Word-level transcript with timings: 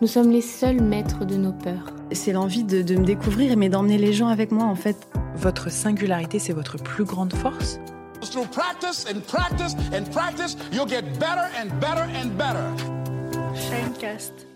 nous 0.00 0.06
sommes 0.06 0.30
les 0.30 0.40
seuls 0.40 0.80
maîtres 0.80 1.24
de 1.24 1.36
nos 1.36 1.52
peurs. 1.52 1.92
C'est 2.12 2.32
l'envie 2.32 2.64
de, 2.64 2.82
de 2.82 2.96
me 2.96 3.04
découvrir, 3.04 3.56
mais 3.56 3.68
d'emmener 3.68 3.98
les 3.98 4.12
gens 4.12 4.28
avec 4.28 4.50
moi 4.50 4.64
en 4.64 4.74
fait. 4.74 4.96
Votre 5.36 5.70
singularité, 5.70 6.38
c'est 6.38 6.52
votre 6.52 6.76
plus 6.76 7.04
grande 7.04 7.32
force? 7.34 7.78
Through 8.22 8.48
practice 8.50 9.06
and 9.10 9.20
practice 9.20 9.74
and 9.94 10.04
practice, 10.12 10.56
you'll 10.72 10.88
get 10.88 11.02
better 11.18 11.48
and 11.58 11.68
better 11.80 12.02
and 12.22 12.28
better. 12.36 13.54
Shinecast. 13.54 14.46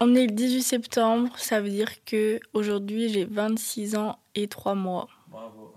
On 0.00 0.14
est 0.14 0.26
le 0.26 0.32
18 0.32 0.62
septembre, 0.62 1.30
ça 1.36 1.60
veut 1.60 1.70
dire 1.70 1.88
que 2.04 2.40
aujourd'hui 2.52 3.08
j'ai 3.08 3.24
26 3.24 3.96
ans 3.96 4.18
et 4.34 4.48
3 4.48 4.74
mois. 4.74 5.08
Bravo, 5.28 5.72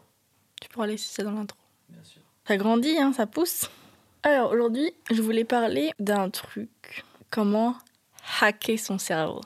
Tu 0.62 0.70
pourras 0.70 0.88
laisser 0.88 1.08
ça 1.14 1.24
dans 1.24 1.32
l'intro. 1.32 1.58
bien 1.90 2.04
sûr. 2.04 2.22
Ça 2.48 2.58
grandit, 2.58 2.98
hein, 2.98 3.14
ça 3.16 3.26
pousse. 3.28 3.70
Alors 4.24 4.52
aujourd'hui, 4.52 4.92
je 5.12 5.22
voulais 5.22 5.44
parler 5.44 5.92
d'un 6.00 6.30
truc. 6.30 7.06
Comment 7.30 7.76
hacker 8.42 8.80
son 8.80 8.98
cerveau. 8.98 9.42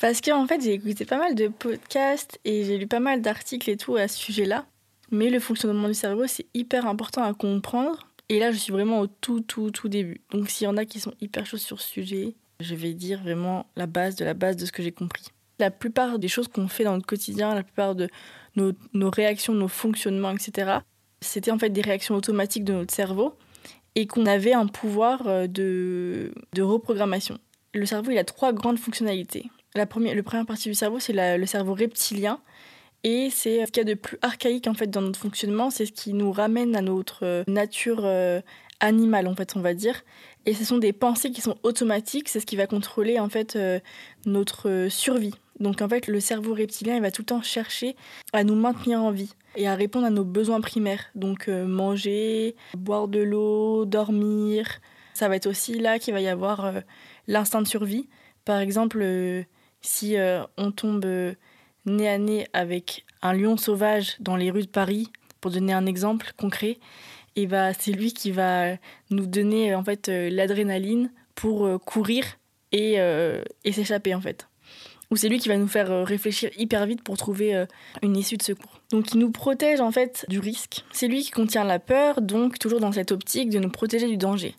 Parce 0.00 0.20
qu'en 0.20 0.46
fait, 0.46 0.62
j'ai 0.62 0.72
écouté 0.72 1.04
pas 1.04 1.18
mal 1.18 1.34
de 1.34 1.48
podcasts 1.48 2.38
et 2.44 2.64
j'ai 2.64 2.78
lu 2.78 2.86
pas 2.86 3.00
mal 3.00 3.20
d'articles 3.20 3.68
et 3.68 3.76
tout 3.76 3.96
à 3.96 4.08
ce 4.08 4.16
sujet-là. 4.16 4.64
Mais 5.10 5.28
le 5.28 5.40
fonctionnement 5.40 5.88
du 5.88 5.94
cerveau, 5.94 6.26
c'est 6.26 6.46
hyper 6.54 6.86
important 6.86 7.22
à 7.22 7.34
comprendre. 7.34 8.06
Et 8.28 8.38
là, 8.38 8.52
je 8.52 8.56
suis 8.56 8.72
vraiment 8.72 9.00
au 9.00 9.06
tout, 9.08 9.40
tout, 9.40 9.70
tout 9.70 9.88
début. 9.88 10.20
Donc 10.30 10.48
s'il 10.48 10.64
y 10.64 10.68
en 10.68 10.76
a 10.76 10.84
qui 10.84 11.00
sont 11.00 11.12
hyper 11.20 11.44
chauds 11.44 11.58
sur 11.58 11.80
ce 11.80 11.88
sujet, 11.88 12.34
je 12.60 12.74
vais 12.74 12.94
dire 12.94 13.20
vraiment 13.20 13.66
la 13.76 13.86
base 13.86 14.16
de 14.16 14.24
la 14.24 14.34
base 14.34 14.56
de 14.56 14.64
ce 14.64 14.72
que 14.72 14.82
j'ai 14.82 14.92
compris. 14.92 15.24
La 15.58 15.70
plupart 15.70 16.18
des 16.18 16.28
choses 16.28 16.48
qu'on 16.48 16.68
fait 16.68 16.84
dans 16.84 16.94
notre 16.94 17.06
quotidien, 17.06 17.54
la 17.54 17.62
plupart 17.62 17.94
de 17.94 18.08
nos, 18.56 18.72
nos 18.94 19.10
réactions, 19.10 19.52
nos 19.52 19.68
fonctionnements, 19.68 20.30
etc., 20.30 20.78
c'était 21.20 21.50
en 21.50 21.58
fait 21.58 21.70
des 21.70 21.82
réactions 21.82 22.14
automatiques 22.14 22.64
de 22.64 22.72
notre 22.72 22.94
cerveau 22.94 23.34
et 23.94 24.06
qu'on 24.06 24.24
avait 24.24 24.54
un 24.54 24.66
pouvoir 24.66 25.26
euh, 25.26 25.46
de, 25.46 26.32
de 26.54 26.62
reprogrammation. 26.62 27.38
Le 27.72 27.86
cerveau, 27.86 28.10
il 28.10 28.18
a 28.18 28.24
trois 28.24 28.52
grandes 28.52 28.78
fonctionnalités. 28.78 29.50
La 29.74 29.86
première, 29.86 30.14
le 30.14 30.22
première 30.22 30.46
partie 30.46 30.68
du 30.68 30.74
cerveau, 30.74 30.98
c'est 30.98 31.12
le 31.12 31.46
cerveau 31.46 31.74
reptilien. 31.74 32.40
Et 33.02 33.30
c'est 33.30 33.64
ce 33.64 33.72
qu'il 33.72 33.80
y 33.80 33.90
a 33.90 33.94
de 33.94 33.98
plus 33.98 34.18
archaïque 34.20 34.66
en 34.66 34.74
fait 34.74 34.88
dans 34.88 35.00
notre 35.00 35.18
fonctionnement, 35.18 35.70
c'est 35.70 35.86
ce 35.86 35.92
qui 35.92 36.12
nous 36.12 36.32
ramène 36.32 36.76
à 36.76 36.82
notre 36.82 37.24
euh, 37.24 37.44
nature 37.46 38.02
euh, 38.04 38.42
animale 38.80 39.26
en 39.26 39.34
fait, 39.34 39.56
on 39.56 39.60
va 39.60 39.72
dire. 39.72 40.02
Et 40.44 40.52
ce 40.52 40.64
sont 40.64 40.76
des 40.76 40.92
pensées 40.92 41.30
qui 41.30 41.40
sont 41.40 41.56
automatiques, 41.62 42.28
c'est 42.28 42.40
ce 42.40 42.46
qui 42.46 42.56
va 42.56 42.66
contrôler 42.66 43.18
en 43.18 43.28
fait 43.30 43.56
euh, 43.56 43.80
notre 44.26 44.88
survie. 44.90 45.34
Donc 45.60 45.80
en 45.80 45.88
fait, 45.88 46.08
le 46.08 46.20
cerveau 46.20 46.54
reptilien, 46.54 46.96
il 46.96 47.02
va 47.02 47.10
tout 47.10 47.22
le 47.22 47.26
temps 47.26 47.42
chercher 47.42 47.96
à 48.32 48.44
nous 48.44 48.54
maintenir 48.54 49.02
en 49.02 49.12
vie 49.12 49.32
et 49.56 49.66
à 49.66 49.74
répondre 49.74 50.06
à 50.06 50.10
nos 50.10 50.24
besoins 50.24 50.60
primaires. 50.60 51.06
Donc 51.14 51.48
manger, 51.48 52.56
boire 52.74 53.08
de 53.08 53.20
l'eau, 53.20 53.84
dormir. 53.84 54.80
Ça 55.12 55.28
va 55.28 55.36
être 55.36 55.46
aussi 55.46 55.78
là 55.78 55.98
qu'il 55.98 56.14
va 56.14 56.20
y 56.22 56.28
avoir 56.28 56.72
l'instinct 57.30 57.62
de 57.62 57.68
survie. 57.68 58.08
Par 58.44 58.58
exemple, 58.58 58.98
euh, 59.00 59.42
si 59.80 60.18
euh, 60.18 60.42
on 60.58 60.72
tombe 60.72 61.04
euh, 61.04 61.34
nez 61.86 62.08
à 62.08 62.18
nez 62.18 62.46
avec 62.52 63.06
un 63.22 63.32
lion 63.32 63.56
sauvage 63.56 64.16
dans 64.20 64.36
les 64.36 64.50
rues 64.50 64.62
de 64.62 64.68
Paris, 64.68 65.08
pour 65.40 65.50
donner 65.50 65.72
un 65.72 65.86
exemple 65.86 66.32
concret, 66.36 66.78
et 67.36 67.46
bah, 67.46 67.72
c'est 67.72 67.92
lui 67.92 68.12
qui 68.12 68.30
va 68.30 68.76
nous 69.10 69.26
donner 69.26 69.74
en 69.74 69.84
fait 69.84 70.08
l'adrénaline 70.08 71.10
pour 71.34 71.80
courir 71.84 72.24
et, 72.72 72.94
et 72.96 73.72
s'échapper 73.72 74.14
en 74.14 74.20
fait. 74.20 74.48
Ou 75.10 75.16
c'est 75.16 75.28
lui 75.28 75.38
qui 75.38 75.48
va 75.48 75.56
nous 75.56 75.68
faire 75.68 76.04
réfléchir 76.04 76.50
hyper 76.58 76.84
vite 76.84 77.02
pour 77.02 77.16
trouver 77.16 77.64
une 78.02 78.16
issue 78.16 78.36
de 78.36 78.42
secours. 78.42 78.80
Donc 78.90 79.12
il 79.14 79.20
nous 79.20 79.30
protège 79.30 79.80
en 79.80 79.92
fait 79.92 80.26
du 80.28 80.40
risque. 80.40 80.84
C'est 80.92 81.08
lui 81.08 81.22
qui 81.22 81.30
contient 81.30 81.64
la 81.64 81.78
peur, 81.78 82.20
donc 82.20 82.58
toujours 82.58 82.80
dans 82.80 82.92
cette 82.92 83.12
optique 83.12 83.48
de 83.48 83.60
nous 83.60 83.70
protéger 83.70 84.08
du 84.08 84.18
danger. 84.18 84.54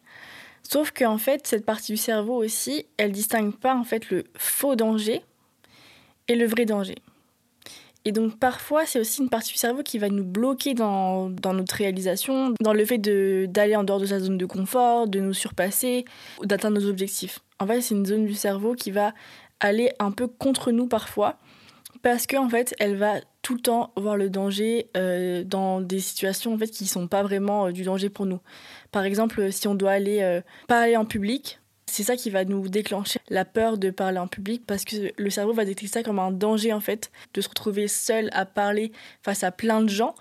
Sauf 0.63 0.91
qu'en 0.91 1.17
fait, 1.17 1.47
cette 1.47 1.65
partie 1.65 1.91
du 1.91 1.97
cerveau 1.97 2.43
aussi, 2.43 2.85
elle 2.97 3.11
distingue 3.11 3.55
pas 3.55 3.75
en 3.75 3.83
fait 3.83 4.09
le 4.09 4.23
faux 4.37 4.75
danger 4.75 5.21
et 6.27 6.35
le 6.35 6.45
vrai 6.45 6.65
danger. 6.65 6.95
Et 8.03 8.11
donc 8.11 8.39
parfois, 8.39 8.85
c'est 8.85 8.99
aussi 8.99 9.21
une 9.21 9.29
partie 9.29 9.51
du 9.51 9.59
cerveau 9.59 9.83
qui 9.83 9.99
va 9.99 10.09
nous 10.09 10.23
bloquer 10.23 10.73
dans, 10.73 11.29
dans 11.29 11.53
notre 11.53 11.75
réalisation, 11.75 12.55
dans 12.59 12.73
le 12.73 12.83
fait 12.83 12.97
d'aller 12.97 13.75
en 13.75 13.83
dehors 13.83 13.99
de 13.99 14.07
sa 14.07 14.19
zone 14.19 14.37
de 14.37 14.45
confort, 14.45 15.07
de 15.07 15.19
nous 15.19 15.33
surpasser, 15.33 16.05
d'atteindre 16.41 16.79
nos 16.79 16.89
objectifs. 16.89 17.39
En 17.59 17.67
fait, 17.67 17.81
c'est 17.81 17.93
une 17.93 18.05
zone 18.05 18.25
du 18.25 18.33
cerveau 18.33 18.73
qui 18.73 18.89
va 18.89 19.13
aller 19.59 19.91
un 19.99 20.11
peu 20.11 20.27
contre 20.27 20.71
nous 20.71 20.87
parfois, 20.87 21.37
parce 22.01 22.27
qu'en 22.27 22.49
fait, 22.49 22.75
elle 22.79 22.95
va 22.95 23.15
tout 23.41 23.55
le 23.55 23.61
temps 23.61 23.91
voir 23.95 24.17
le 24.17 24.29
danger 24.29 24.89
euh, 24.97 25.43
dans 25.43 25.81
des 25.81 25.99
situations 25.99 26.53
en 26.53 26.57
fait, 26.57 26.67
qui 26.67 26.85
sont 26.85 27.07
pas 27.07 27.23
vraiment 27.23 27.67
euh, 27.67 27.71
du 27.71 27.83
danger 27.83 28.09
pour 28.09 28.25
nous. 28.25 28.39
Par 28.91 29.03
exemple, 29.03 29.51
si 29.51 29.67
on 29.67 29.75
doit 29.75 29.91
aller 29.91 30.21
euh, 30.21 30.41
parler 30.67 30.95
en 30.97 31.05
public, 31.05 31.59
c'est 31.91 32.03
ça 32.03 32.15
qui 32.15 32.29
va 32.29 32.45
nous 32.45 32.69
déclencher 32.69 33.19
la 33.29 33.43
peur 33.43 33.77
de 33.77 33.89
parler 33.89 34.17
en 34.17 34.27
public 34.27 34.63
parce 34.65 34.85
que 34.85 35.11
le 35.17 35.29
cerveau 35.29 35.53
va 35.53 35.65
détecter 35.65 35.91
ça 35.91 36.03
comme 36.03 36.19
un 36.19 36.31
danger 36.31 36.71
en 36.71 36.79
fait, 36.79 37.11
de 37.33 37.41
se 37.41 37.49
retrouver 37.49 37.87
seul 37.87 38.29
à 38.31 38.45
parler 38.45 38.91
face 39.23 39.43
à 39.43 39.51
plein 39.51 39.81
de 39.81 39.89
gens. 39.89 40.15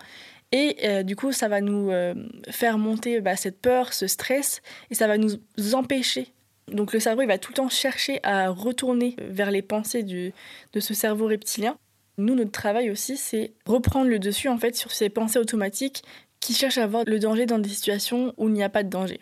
Et 0.51 0.77
euh, 0.83 1.03
du 1.03 1.15
coup, 1.15 1.31
ça 1.31 1.47
va 1.47 1.61
nous 1.61 1.89
euh, 1.91 2.13
faire 2.49 2.77
monter 2.77 3.21
bah, 3.21 3.37
cette 3.37 3.61
peur, 3.61 3.93
ce 3.93 4.07
stress, 4.07 4.61
et 4.89 4.95
ça 4.95 5.07
va 5.07 5.17
nous 5.17 5.39
empêcher. 5.73 6.33
Donc 6.71 6.93
le 6.93 6.99
cerveau, 6.99 7.21
il 7.21 7.27
va 7.27 7.37
tout 7.37 7.51
le 7.51 7.57
temps 7.57 7.69
chercher 7.69 8.19
à 8.23 8.49
retourner 8.49 9.15
vers 9.19 9.51
les 9.51 9.61
pensées 9.61 10.03
du, 10.03 10.33
de 10.73 10.79
ce 10.79 10.93
cerveau 10.93 11.27
reptilien. 11.27 11.77
Nous, 12.17 12.35
notre 12.35 12.51
travail 12.51 12.89
aussi, 12.89 13.17
c'est 13.17 13.53
reprendre 13.65 14.09
le 14.09 14.19
dessus 14.19 14.47
en 14.47 14.57
fait 14.57 14.75
sur 14.75 14.91
ces 14.91 15.09
pensées 15.09 15.39
automatiques 15.39 16.03
qui 16.39 16.53
cherchent 16.53 16.77
à 16.77 16.87
voir 16.87 17.03
le 17.05 17.19
danger 17.19 17.45
dans 17.45 17.59
des 17.59 17.69
situations 17.69 18.33
où 18.37 18.47
il 18.47 18.53
n'y 18.53 18.63
a 18.63 18.69
pas 18.69 18.83
de 18.83 18.89
danger. 18.89 19.19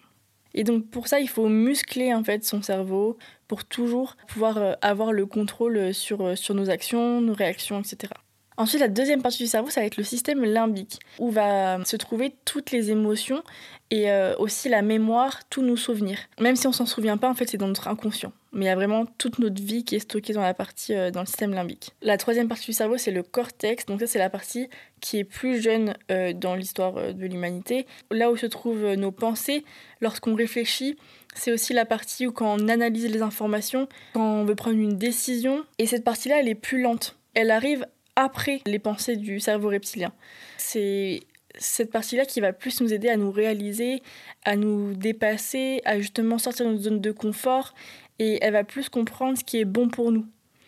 Et 0.53 0.63
donc 0.63 0.89
pour 0.89 1.07
ça, 1.07 1.19
il 1.19 1.29
faut 1.29 1.47
muscler 1.47 2.13
en 2.13 2.23
fait 2.23 2.43
son 2.43 2.61
cerveau 2.61 3.17
pour 3.47 3.65
toujours 3.65 4.15
pouvoir 4.27 4.57
euh, 4.57 4.73
avoir 4.81 5.11
le 5.11 5.25
contrôle 5.25 5.93
sur, 5.93 6.21
euh, 6.21 6.35
sur 6.35 6.55
nos 6.55 6.69
actions, 6.69 7.21
nos 7.21 7.33
réactions, 7.33 7.79
etc. 7.79 8.13
Ensuite, 8.59 8.81
la 8.81 8.89
deuxième 8.89 9.21
partie 9.21 9.41
du 9.41 9.47
cerveau, 9.47 9.69
ça 9.69 9.79
va 9.79 9.87
être 9.87 9.97
le 9.97 10.03
système 10.03 10.43
limbique, 10.43 10.99
où 11.17 11.31
va 11.31 11.83
se 11.85 11.95
trouver 11.95 12.35
toutes 12.45 12.71
les 12.71 12.91
émotions 12.91 13.41
et 13.89 14.11
euh, 14.11 14.35
aussi 14.37 14.69
la 14.69 14.81
mémoire, 14.81 15.47
tous 15.49 15.63
nos 15.63 15.77
souvenirs. 15.77 16.19
Même 16.39 16.55
si 16.55 16.67
on 16.67 16.71
s'en 16.71 16.85
souvient 16.85 17.17
pas, 17.17 17.29
en 17.29 17.33
fait, 17.33 17.49
c'est 17.49 17.57
dans 17.57 17.67
notre 17.67 17.87
inconscient. 17.87 18.31
Mais 18.51 18.65
il 18.65 18.67
y 18.67 18.71
a 18.71 18.75
vraiment 18.75 19.05
toute 19.05 19.39
notre 19.39 19.61
vie 19.61 19.83
qui 19.83 19.95
est 19.95 19.99
stockée 19.99 20.33
dans 20.33 20.41
la 20.41 20.53
partie, 20.53 20.93
euh, 20.93 21.09
dans 21.09 21.21
le 21.21 21.25
système 21.25 21.53
limbique. 21.53 21.91
La 22.01 22.17
troisième 22.17 22.47
partie 22.47 22.65
du 22.65 22.73
cerveau, 22.73 22.97
c'est 22.97 23.11
le 23.11 23.23
cortex. 23.23 23.85
Donc 23.85 23.99
ça, 23.99 24.07
c'est 24.07 24.19
la 24.19 24.29
partie 24.29 24.67
qui 24.99 25.19
est 25.19 25.23
plus 25.23 25.61
jeune 25.61 25.95
euh, 26.11 26.33
dans 26.33 26.55
l'histoire 26.55 26.97
euh, 26.97 27.13
de 27.13 27.25
l'humanité. 27.25 27.85
Là 28.11 28.31
où 28.31 28.37
se 28.37 28.45
trouvent 28.45 28.85
euh, 28.85 28.95
nos 28.95 29.11
pensées, 29.11 29.63
lorsqu'on 30.01 30.35
réfléchit, 30.35 30.97
c'est 31.33 31.51
aussi 31.51 31.73
la 31.73 31.85
partie 31.85 32.27
où 32.27 32.31
quand 32.31 32.59
on 32.59 32.67
analyse 32.67 33.09
les 33.09 33.21
informations, 33.21 33.87
quand 34.13 34.41
on 34.41 34.45
veut 34.45 34.55
prendre 34.55 34.77
une 34.77 34.97
décision. 34.97 35.63
Et 35.77 35.85
cette 35.85 36.03
partie-là, 36.03 36.39
elle 36.39 36.49
est 36.49 36.55
plus 36.55 36.81
lente. 36.81 37.15
Elle 37.35 37.51
arrive 37.51 37.85
après 38.19 38.61
les 38.65 38.79
pensées 38.79 39.15
du 39.15 39.39
cerveau 39.39 39.69
reptilien. 39.69 40.11
C'est 40.57 41.21
cette 41.57 41.91
partie-là 41.91 42.25
qui 42.25 42.41
va 42.41 42.53
plus 42.53 42.81
nous 42.81 42.93
aider 42.93 43.09
à 43.09 43.17
nous 43.17 43.31
réaliser, 43.31 44.01
à 44.45 44.55
nous 44.55 44.93
dépasser, 44.93 45.81
à 45.85 45.99
justement 45.99 46.37
sortir 46.37 46.65
de 46.65 46.71
notre 46.71 46.83
zone 46.83 47.01
de 47.01 47.11
confort 47.11 47.73
et 48.19 48.39
elle 48.41 48.53
va 48.53 48.63
plus 48.63 48.89
comprendre 48.89 49.37
ce 49.37 49.43
qui 49.43 49.59
est 49.59 49.65
bon 49.65 49.89
pour 49.89 50.11
nous. 50.11 50.25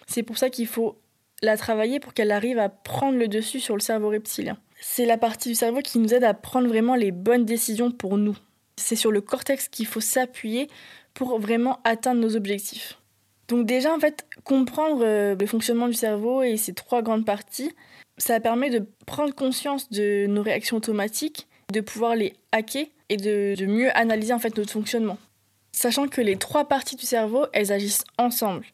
C'est 0.07 0.23
pour 0.23 0.37
ça 0.37 0.49
qu'il 0.49 0.67
faut 0.67 0.97
la 1.41 1.57
travailler 1.57 1.99
pour 1.99 2.13
qu'elle 2.13 2.31
arrive 2.31 2.59
à 2.59 2.69
prendre 2.69 3.17
le 3.17 3.27
dessus 3.27 3.59
sur 3.59 3.75
le 3.75 3.81
cerveau 3.81 4.09
reptilien. 4.09 4.57
C'est 4.79 5.05
la 5.05 5.17
partie 5.17 5.49
du 5.49 5.55
cerveau 5.55 5.81
qui 5.81 5.99
nous 5.99 6.13
aide 6.13 6.23
à 6.23 6.33
prendre 6.33 6.67
vraiment 6.67 6.95
les 6.95 7.11
bonnes 7.11 7.45
décisions 7.45 7.91
pour 7.91 8.17
nous. 8.17 8.37
C'est 8.77 8.95
sur 8.95 9.11
le 9.11 9.21
cortex 9.21 9.67
qu'il 9.67 9.85
faut 9.85 10.01
s'appuyer 10.01 10.69
pour 11.13 11.39
vraiment 11.39 11.79
atteindre 11.83 12.21
nos 12.21 12.35
objectifs. 12.35 13.00
Donc 13.51 13.65
déjà, 13.65 13.93
en 13.93 13.99
fait, 13.99 14.25
comprendre 14.45 15.03
euh, 15.03 15.35
le 15.37 15.45
fonctionnement 15.45 15.89
du 15.89 15.93
cerveau 15.93 16.41
et 16.41 16.55
ses 16.55 16.73
trois 16.73 17.01
grandes 17.01 17.25
parties, 17.25 17.73
ça 18.17 18.39
permet 18.39 18.69
de 18.69 18.85
prendre 19.05 19.35
conscience 19.35 19.89
de 19.89 20.25
nos 20.25 20.41
réactions 20.41 20.77
automatiques, 20.77 21.49
de 21.73 21.81
pouvoir 21.81 22.15
les 22.15 22.33
hacker 22.53 22.85
et 23.09 23.17
de, 23.17 23.65
mieux 23.65 23.95
analyser 23.95 24.31
en 24.31 24.39
fait 24.39 24.55
notre 24.55 24.71
fonctionnement. 24.71 25.17
Sachant 25.73 26.07
que 26.07 26.21
les 26.21 26.37
trois 26.37 26.69
parties 26.69 26.95
du 26.95 27.05
cerveau, 27.05 27.45
elles 27.51 27.73
agissent 27.73 28.05
ensemble. 28.17 28.65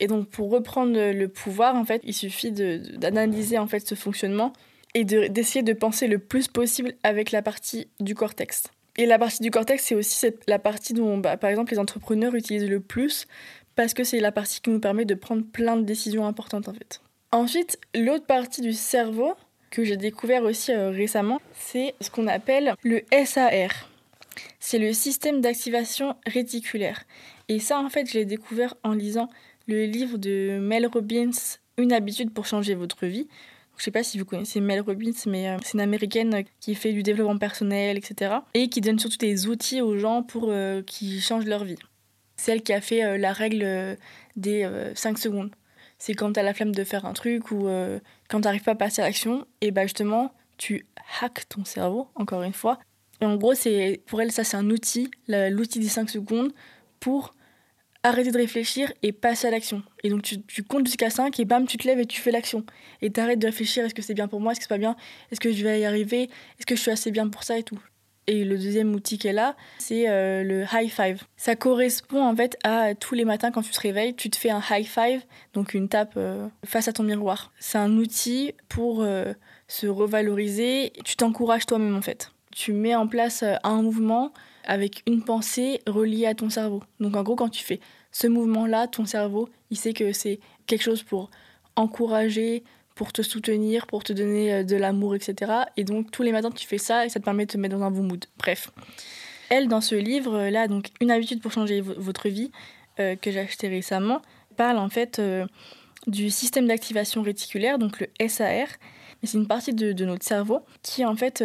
Et 0.00 0.06
donc 0.06 0.30
pour 0.30 0.50
reprendre 0.50 1.12
le 1.12 1.28
pouvoir, 1.28 1.76
en 1.76 1.84
fait, 1.84 2.00
il 2.02 2.14
suffit 2.14 2.50
d'analyser 2.50 3.58
en 3.58 3.66
fait 3.66 3.86
ce 3.86 3.94
fonctionnement 3.94 4.54
et 4.94 5.04
de- 5.04 5.26
d'essayer 5.26 5.62
de 5.62 5.74
penser 5.74 6.06
le 6.06 6.18
plus 6.18 6.48
possible 6.48 6.94
avec 7.02 7.30
la 7.30 7.42
partie 7.42 7.88
du 8.00 8.14
cortex. 8.14 8.64
Et 8.96 9.06
la 9.06 9.18
partie 9.18 9.42
du 9.42 9.50
cortex, 9.50 9.82
c'est 9.84 9.94
aussi 9.94 10.24
la 10.46 10.58
partie 10.58 10.94
dont, 10.94 11.18
bah, 11.18 11.36
par 11.36 11.50
exemple, 11.50 11.72
les 11.72 11.78
entrepreneurs 11.78 12.34
utilisent 12.34 12.68
le 12.68 12.80
plus 12.80 13.26
parce 13.76 13.94
que 13.94 14.04
c'est 14.04 14.20
la 14.20 14.32
partie 14.32 14.60
qui 14.60 14.70
nous 14.70 14.80
permet 14.80 15.04
de 15.04 15.14
prendre 15.14 15.44
plein 15.44 15.76
de 15.76 15.82
décisions 15.82 16.26
importantes 16.26 16.68
en 16.68 16.74
fait. 16.74 17.00
Ensuite, 17.32 17.78
l'autre 17.94 18.26
partie 18.26 18.60
du 18.60 18.72
cerveau 18.72 19.34
que 19.70 19.84
j'ai 19.84 19.96
découvert 19.96 20.44
aussi 20.44 20.72
euh, 20.72 20.90
récemment, 20.90 21.40
c'est 21.58 21.94
ce 22.00 22.08
qu'on 22.10 22.28
appelle 22.28 22.74
le 22.84 23.02
SAR. 23.24 23.90
C'est 24.60 24.78
le 24.78 24.92
système 24.92 25.40
d'activation 25.40 26.14
réticulaire. 26.26 27.02
Et 27.48 27.58
ça, 27.58 27.80
en 27.80 27.88
fait, 27.88 28.08
je 28.08 28.18
l'ai 28.18 28.24
découvert 28.24 28.74
en 28.84 28.92
lisant 28.92 29.28
le 29.66 29.84
livre 29.84 30.16
de 30.16 30.58
Mel 30.60 30.86
Robbins, 30.86 31.30
Une 31.76 31.92
habitude 31.92 32.32
pour 32.32 32.46
changer 32.46 32.74
votre 32.74 33.06
vie. 33.06 33.26
Je 33.76 33.82
sais 33.82 33.90
pas 33.90 34.04
si 34.04 34.18
vous 34.18 34.24
connaissez 34.24 34.60
Mel 34.60 34.80
Robbins, 34.80 35.10
mais 35.26 35.48
euh, 35.48 35.56
c'est 35.64 35.74
une 35.74 35.80
américaine 35.80 36.44
qui 36.60 36.76
fait 36.76 36.92
du 36.92 37.02
développement 37.02 37.38
personnel, 37.38 37.98
etc. 37.98 38.36
Et 38.54 38.68
qui 38.68 38.80
donne 38.80 39.00
surtout 39.00 39.16
des 39.16 39.48
outils 39.48 39.80
aux 39.80 39.98
gens 39.98 40.22
pour 40.22 40.46
euh, 40.50 40.82
qu'ils 40.82 41.20
changent 41.20 41.46
leur 41.46 41.64
vie. 41.64 41.78
C'est 42.36 42.52
elle 42.52 42.62
qui 42.62 42.72
a 42.72 42.80
fait 42.80 43.04
euh, 43.04 43.18
la 43.18 43.32
règle 43.32 43.96
des 44.36 44.68
5 44.94 45.18
secondes. 45.18 45.50
C'est 45.98 46.14
quand 46.14 46.32
tu 46.32 46.40
as 46.40 46.42
la 46.42 46.54
flemme 46.54 46.74
de 46.74 46.84
faire 46.84 47.06
un 47.06 47.12
truc 47.12 47.50
ou 47.50 47.68
quand 48.28 48.40
tu 48.40 48.44
n'arrives 48.44 48.62
pas 48.62 48.72
à 48.72 48.76
passer 48.76 49.00
à 49.00 49.06
l'action, 49.06 49.46
et 49.60 49.70
bah 49.70 49.82
justement, 49.82 50.34
tu 50.56 50.86
hacks 51.20 51.48
ton 51.48 51.64
cerveau, 51.64 52.08
encore 52.16 52.42
une 52.42 52.52
fois. 52.52 52.78
Et 53.20 53.26
en 53.26 53.36
gros, 53.36 53.54
c'est 53.54 54.02
pour 54.06 54.20
elle, 54.20 54.32
ça 54.32 54.44
c'est 54.44 54.56
un 54.56 54.68
outil, 54.70 55.10
l'outil 55.28 55.78
des 55.78 55.88
5 55.88 56.10
secondes, 56.10 56.52
pour 57.00 57.34
arrêter 58.04 58.30
de 58.30 58.36
réfléchir 58.36 58.92
et 59.02 59.12
passer 59.12 59.48
à 59.48 59.50
l'action. 59.50 59.82
Et 60.04 60.10
donc 60.10 60.22
tu, 60.22 60.62
comptes 60.62 60.86
jusqu'à 60.86 61.10
5 61.10 61.40
et 61.40 61.44
bam, 61.44 61.66
tu 61.66 61.78
te 61.78 61.88
lèves 61.88 61.98
et 61.98 62.06
tu 62.06 62.20
fais 62.20 62.30
l'action. 62.30 62.64
Et 63.00 63.10
tu 63.10 63.18
arrêtes 63.18 63.38
de 63.38 63.46
réfléchir, 63.46 63.84
est-ce 63.84 63.94
que 63.94 64.02
c'est 64.02 64.14
bien 64.14 64.28
pour 64.28 64.40
moi, 64.40 64.52
est-ce 64.52 64.60
que 64.60 64.64
c'est 64.64 64.68
pas 64.68 64.78
bien, 64.78 64.94
est-ce 65.30 65.40
que 65.40 65.52
je 65.52 65.64
vais 65.64 65.80
y 65.80 65.84
arriver, 65.84 66.24
est-ce 66.58 66.66
que 66.66 66.76
je 66.76 66.80
suis 66.80 66.90
assez 66.90 67.10
bien 67.10 67.28
pour 67.28 67.42
ça 67.42 67.58
et 67.58 67.62
tout. 67.62 67.80
Et 68.26 68.44
le 68.44 68.56
deuxième 68.56 68.94
outil 68.94 69.18
qu'elle 69.18 69.38
a, 69.38 69.54
c'est 69.78 70.08
euh, 70.08 70.42
le 70.42 70.64
high 70.72 70.90
five. 70.90 71.22
Ça 71.36 71.56
correspond 71.56 72.24
en 72.24 72.34
fait 72.34 72.56
à 72.64 72.94
tous 72.94 73.14
les 73.14 73.24
matins 73.24 73.50
quand 73.50 73.62
tu 73.62 73.70
te 73.70 73.80
réveilles, 73.80 74.14
tu 74.14 74.30
te 74.30 74.36
fais 74.36 74.50
un 74.50 74.62
high 74.70 74.86
five, 74.86 75.22
donc 75.52 75.74
une 75.74 75.88
tape 75.88 76.14
euh, 76.16 76.48
face 76.64 76.88
à 76.88 76.92
ton 76.92 77.02
miroir. 77.02 77.52
C'est 77.60 77.78
un 77.78 77.96
outil 77.98 78.54
pour 78.68 79.02
euh, 79.02 79.34
se 79.68 79.86
revaloriser, 79.86 80.92
tu 81.04 81.16
t'encourages 81.16 81.66
toi-même 81.66 81.96
en 81.96 82.02
fait. 82.02 82.32
Tu 82.50 82.72
mets 82.72 82.94
en 82.94 83.06
place 83.06 83.44
un 83.62 83.82
mouvement 83.82 84.32
avec 84.64 85.02
une 85.06 85.22
pensée 85.22 85.80
reliée 85.86 86.26
à 86.26 86.34
ton 86.34 86.48
cerveau. 86.48 86.82
Donc 87.00 87.16
en 87.16 87.22
gros, 87.22 87.36
quand 87.36 87.48
tu 87.48 87.64
fais 87.64 87.80
ce 88.12 88.26
mouvement-là, 88.26 88.86
ton 88.86 89.04
cerveau, 89.04 89.48
il 89.70 89.76
sait 89.76 89.92
que 89.92 90.12
c'est 90.12 90.38
quelque 90.66 90.82
chose 90.82 91.02
pour 91.02 91.30
encourager, 91.76 92.62
pour 92.94 93.12
te 93.12 93.22
soutenir, 93.22 93.86
pour 93.86 94.04
te 94.04 94.12
donner 94.12 94.52
euh, 94.52 94.64
de 94.64 94.76
l'amour, 94.76 95.14
etc. 95.14 95.52
Et 95.76 95.84
donc 95.84 96.10
tous 96.10 96.22
les 96.22 96.32
matins, 96.32 96.50
tu 96.50 96.66
fais 96.66 96.78
ça 96.78 97.04
et 97.06 97.08
ça 97.08 97.20
te 97.20 97.24
permet 97.24 97.46
de 97.46 97.52
te 97.52 97.58
mettre 97.58 97.76
dans 97.76 97.84
un 97.84 97.90
bon 97.90 98.02
mood. 98.02 98.24
Bref. 98.38 98.70
Elle, 99.50 99.68
dans 99.68 99.80
ce 99.80 99.94
livre-là, 99.94 100.68
donc 100.68 100.88
Une 101.00 101.10
habitude 101.10 101.40
pour 101.40 101.52
changer 101.52 101.80
votre 101.80 102.28
vie, 102.28 102.50
euh, 102.98 103.16
que 103.16 103.30
j'ai 103.30 103.40
acheté 103.40 103.68
récemment, 103.68 104.22
parle 104.56 104.78
en 104.78 104.88
fait 104.88 105.18
euh, 105.18 105.46
du 106.06 106.30
système 106.30 106.66
d'activation 106.66 107.22
réticulaire, 107.22 107.78
donc 107.78 108.00
le 108.00 108.28
SAR. 108.28 108.68
C'est 109.22 109.38
une 109.38 109.46
partie 109.46 109.72
de, 109.72 109.92
de, 109.92 110.04
notre 110.04 110.22
cerveau 110.22 110.60
qui 110.82 111.02
en 111.06 111.16
fait 111.16 111.42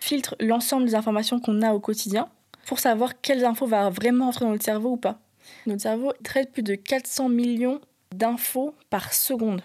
filtre 0.00 0.34
l'ensemble 0.40 0.84
des 0.84 0.96
informations 0.96 1.38
qu'on 1.38 1.62
a 1.62 1.72
au 1.72 1.78
quotidien 1.78 2.28
pour 2.66 2.80
savoir 2.80 3.20
quelles 3.20 3.44
infos 3.44 3.66
vont 3.66 3.88
vraiment 3.90 4.28
entrer 4.28 4.46
dans 4.46 4.50
notre 4.50 4.64
cerveau 4.64 4.92
ou 4.92 4.96
pas. 4.96 5.20
Notre 5.66 5.82
cerveau 5.82 6.12
traite 6.24 6.50
plus 6.50 6.64
de 6.64 6.74
400 6.74 7.28
millions 7.28 7.80
d'infos 8.12 8.74
par 8.90 9.12
seconde. 9.12 9.62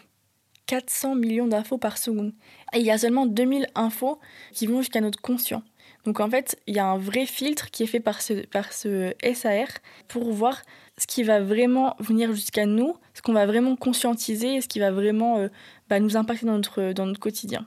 400 0.69 1.15
millions 1.15 1.47
d'infos 1.47 1.79
par 1.79 1.97
seconde. 1.97 2.31
Et 2.73 2.79
il 2.79 2.85
y 2.85 2.91
a 2.91 2.97
seulement 2.99 3.25
2000 3.25 3.65
infos 3.73 4.19
qui 4.53 4.67
vont 4.67 4.81
jusqu'à 4.81 5.01
notre 5.01 5.19
conscient. 5.19 5.63
Donc 6.05 6.19
en 6.19 6.29
fait, 6.29 6.59
il 6.67 6.75
y 6.75 6.79
a 6.79 6.85
un 6.85 6.97
vrai 6.99 7.25
filtre 7.25 7.71
qui 7.71 7.81
est 7.81 7.87
fait 7.87 7.99
par 7.99 8.21
ce, 8.21 8.45
par 8.45 8.71
ce 8.71 9.11
SAR 9.33 9.67
pour 10.07 10.31
voir 10.31 10.61
ce 10.99 11.07
qui 11.07 11.23
va 11.23 11.41
vraiment 11.41 11.95
venir 11.97 12.31
jusqu'à 12.33 12.67
nous, 12.67 12.95
ce 13.15 13.23
qu'on 13.23 13.33
va 13.33 13.47
vraiment 13.47 13.75
conscientiser, 13.75 14.61
ce 14.61 14.67
qui 14.67 14.77
va 14.77 14.91
vraiment 14.91 15.37
euh, 15.37 15.47
bah, 15.89 15.99
nous 15.99 16.17
impacter 16.17 16.45
dans 16.45 16.53
notre, 16.53 16.93
dans 16.93 17.07
notre 17.07 17.19
quotidien. 17.19 17.65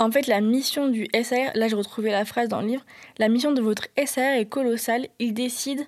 En 0.00 0.10
fait, 0.10 0.26
la 0.26 0.40
mission 0.40 0.88
du 0.88 1.06
SAR, 1.22 1.52
là 1.54 1.68
j'ai 1.68 1.76
retrouvé 1.76 2.10
la 2.10 2.24
phrase 2.24 2.48
dans 2.48 2.60
le 2.60 2.66
livre, 2.66 2.84
la 3.18 3.28
mission 3.28 3.52
de 3.52 3.60
votre 3.60 3.86
SAR 4.04 4.34
est 4.34 4.46
colossale. 4.46 5.06
Il 5.20 5.32
décide 5.32 5.86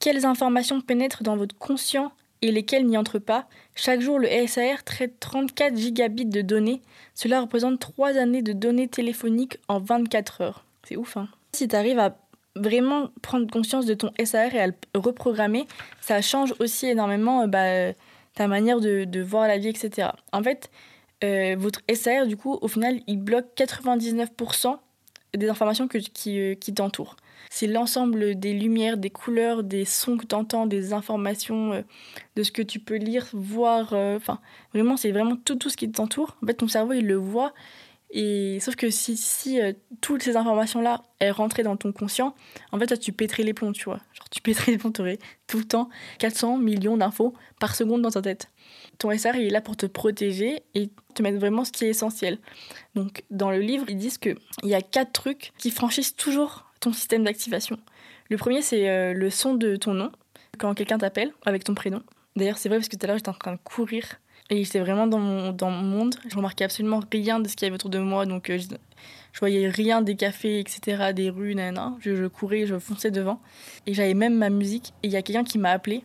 quelles 0.00 0.26
informations 0.26 0.80
pénètrent 0.80 1.22
dans 1.22 1.36
votre 1.36 1.56
conscient 1.56 2.10
et 2.42 2.52
lesquelles 2.52 2.86
n'y 2.86 2.98
entrent 2.98 3.20
pas. 3.20 3.46
Chaque 3.74 4.00
jour, 4.00 4.18
le 4.18 4.28
SAR 4.46 4.84
traite 4.84 5.18
34 5.20 5.76
gigabits 5.76 6.26
de 6.26 6.42
données. 6.42 6.82
Cela 7.14 7.40
représente 7.40 7.78
3 7.78 8.18
années 8.18 8.42
de 8.42 8.52
données 8.52 8.88
téléphoniques 8.88 9.58
en 9.68 9.78
24 9.78 10.40
heures. 10.42 10.64
C'est 10.84 10.96
ouf, 10.96 11.16
hein 11.16 11.28
Si 11.52 11.68
tu 11.68 11.76
arrives 11.76 12.00
à 12.00 12.16
vraiment 12.56 13.08
prendre 13.22 13.50
conscience 13.50 13.86
de 13.86 13.94
ton 13.94 14.10
SAR 14.22 14.54
et 14.54 14.60
à 14.60 14.66
le 14.66 14.74
reprogrammer, 14.94 15.66
ça 16.00 16.20
change 16.20 16.52
aussi 16.58 16.86
énormément 16.86 17.42
euh, 17.42 17.46
bah, 17.46 17.94
ta 18.34 18.48
manière 18.48 18.80
de, 18.80 19.22
voir 19.22 19.46
la 19.46 19.58
vie, 19.58 19.68
etc. 19.68 20.08
En 20.32 20.42
fait, 20.42 20.70
euh, 21.24 21.54
votre 21.56 21.80
SAR, 21.94 22.26
du 22.26 22.36
coup, 22.36 22.58
au 22.60 22.68
final, 22.68 23.00
il 23.06 23.18
bloque 23.18 23.46
99% 23.56 24.76
des 25.34 25.48
informations 25.48 25.88
euh, 25.94 26.54
qui 26.54 26.74
t'entourent. 26.74 27.16
C'est 27.54 27.66
l'ensemble 27.66 28.38
des 28.38 28.54
lumières, 28.54 28.96
des 28.96 29.10
couleurs, 29.10 29.62
des 29.62 29.84
sons 29.84 30.16
que 30.16 30.24
tu 30.24 30.34
entends, 30.34 30.66
des 30.66 30.94
informations, 30.94 31.74
euh, 31.74 31.82
de 32.34 32.42
ce 32.42 32.50
que 32.50 32.62
tu 32.62 32.78
peux 32.78 32.96
lire, 32.96 33.28
voir. 33.34 33.92
Enfin, 33.92 34.40
vraiment, 34.72 34.96
c'est 34.96 35.12
vraiment 35.12 35.36
tout, 35.36 35.56
tout 35.56 35.68
ce 35.68 35.76
qui 35.76 35.90
t'entoure. 35.90 36.36
En 36.42 36.46
fait, 36.46 36.54
ton 36.54 36.68
cerveau, 36.68 36.94
il 36.94 37.06
le 37.06 37.16
voit. 37.16 37.52
Et 38.14 38.58
sauf 38.60 38.76
que 38.76 38.90
si, 38.90 39.16
si 39.16 39.58
toutes 40.00 40.22
ces 40.22 40.36
informations-là, 40.36 41.02
elles 41.18 41.32
rentraient 41.32 41.62
dans 41.62 41.76
ton 41.76 41.92
conscient, 41.92 42.34
en 42.70 42.78
fait, 42.78 42.90
là, 42.90 42.96
tu 42.96 43.12
pèterais 43.12 43.42
les 43.42 43.54
plombs, 43.54 43.72
tu 43.72 43.84
vois. 43.84 44.00
Genre, 44.12 44.28
tu 44.30 44.42
pèterais 44.42 44.72
les 44.72 44.78
plombs, 44.78 44.92
tu 44.92 45.00
aurais 45.00 45.18
tout 45.46 45.58
le 45.58 45.64
temps 45.64 45.88
400 46.18 46.58
millions 46.58 46.96
d'infos 46.98 47.34
par 47.58 47.74
seconde 47.74 48.02
dans 48.02 48.10
ta 48.10 48.20
tête 48.20 48.48
ton 48.98 49.16
SR 49.16 49.36
il 49.36 49.46
est 49.46 49.50
là 49.50 49.60
pour 49.60 49.76
te 49.76 49.86
protéger 49.86 50.62
et 50.74 50.90
te 51.14 51.22
mettre 51.22 51.38
vraiment 51.38 51.64
ce 51.64 51.72
qui 51.72 51.84
est 51.84 51.88
essentiel. 51.88 52.38
Donc 52.94 53.24
dans 53.30 53.50
le 53.50 53.58
livre, 53.58 53.86
ils 53.88 53.96
disent 53.96 54.18
qu'il 54.18 54.36
y 54.62 54.74
a 54.74 54.80
quatre 54.80 55.12
trucs 55.12 55.52
qui 55.58 55.70
franchissent 55.70 56.14
toujours 56.14 56.71
ton 56.82 56.92
système 56.92 57.24
d'activation. 57.24 57.78
Le 58.28 58.36
premier, 58.36 58.60
c'est 58.60 58.88
euh, 58.88 59.14
le 59.14 59.30
son 59.30 59.54
de 59.54 59.76
ton 59.76 59.94
nom, 59.94 60.12
quand 60.58 60.74
quelqu'un 60.74 60.98
t'appelle 60.98 61.32
avec 61.46 61.64
ton 61.64 61.74
prénom. 61.74 62.02
D'ailleurs, 62.36 62.58
c'est 62.58 62.68
vrai 62.68 62.78
parce 62.78 62.88
que 62.88 62.96
tout 62.96 63.04
à 63.04 63.06
l'heure, 63.06 63.16
j'étais 63.16 63.28
en 63.30 63.34
train 63.34 63.52
de 63.52 63.60
courir 63.62 64.04
et 64.50 64.62
j'étais 64.64 64.80
vraiment 64.80 65.06
dans 65.06 65.18
mon, 65.18 65.52
dans 65.52 65.70
mon 65.70 65.82
monde. 65.82 66.16
Je 66.28 66.36
remarquais 66.36 66.64
absolument 66.64 67.00
rien 67.12 67.40
de 67.40 67.48
ce 67.48 67.56
qu'il 67.56 67.66
y 67.66 67.68
avait 67.68 67.76
autour 67.76 67.90
de 67.90 67.98
moi, 67.98 68.26
donc 68.26 68.50
euh, 68.50 68.58
je, 68.58 69.38
voyais 69.38 69.68
rien 69.68 70.02
des 70.02 70.16
cafés, 70.16 70.58
etc., 70.58 71.12
des 71.14 71.30
rues, 71.30 71.54
nanana. 71.54 71.94
Je, 72.00 72.26
courais, 72.26 72.66
je 72.66 72.78
fonçais 72.78 73.10
devant. 73.10 73.40
Et 73.86 73.94
j'avais 73.94 74.14
même 74.14 74.34
ma 74.34 74.50
musique. 74.50 74.92
Et 75.02 75.08
il 75.08 75.12
y 75.12 75.16
a 75.16 75.22
quelqu'un 75.22 75.44
qui 75.44 75.58
m'a 75.58 75.70
appelé 75.70 76.02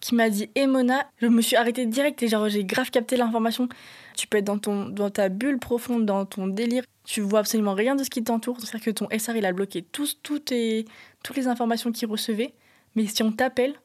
qui 0.00 0.14
m'a 0.14 0.30
dit 0.30 0.48
"Et 0.54 0.66
Mona, 0.66 1.06
je 1.18 1.26
me 1.26 1.42
suis 1.42 1.56
arrêtée 1.56 1.84
direct 1.84 2.22
et 2.22 2.28
genre 2.28 2.48
j'ai 2.48 2.64
grave 2.64 2.90
capté 2.90 3.16
l'information. 3.18 3.68
Tu 4.20 4.26
peux 4.26 4.36
être 4.36 4.44
dans 4.44 4.58
ton 4.58 4.86
dans 4.86 5.08
ta 5.08 5.30
bulle 5.30 5.58
profonde, 5.58 6.04
dans 6.04 6.26
ton 6.26 6.46
délire, 6.46 6.84
tu 7.04 7.22
vois 7.22 7.38
absolument 7.38 7.72
rien 7.72 7.94
de 7.94 8.04
ce 8.04 8.10
qui 8.10 8.22
t'entoure, 8.22 8.60
c'est-à-dire 8.60 8.84
que 8.84 8.90
ton 8.90 9.08
SR 9.18 9.34
il 9.36 9.46
a 9.46 9.52
bloqué 9.54 9.80
tous 9.80 10.18
toutes 10.22 10.52
toutes 11.22 11.36
les 11.38 11.48
informations 11.48 11.90
qu'il 11.90 12.06
recevait, 12.06 12.52
mais 12.96 13.06
si 13.06 13.22
on 13.22 13.32
t'appelle, 13.32 13.80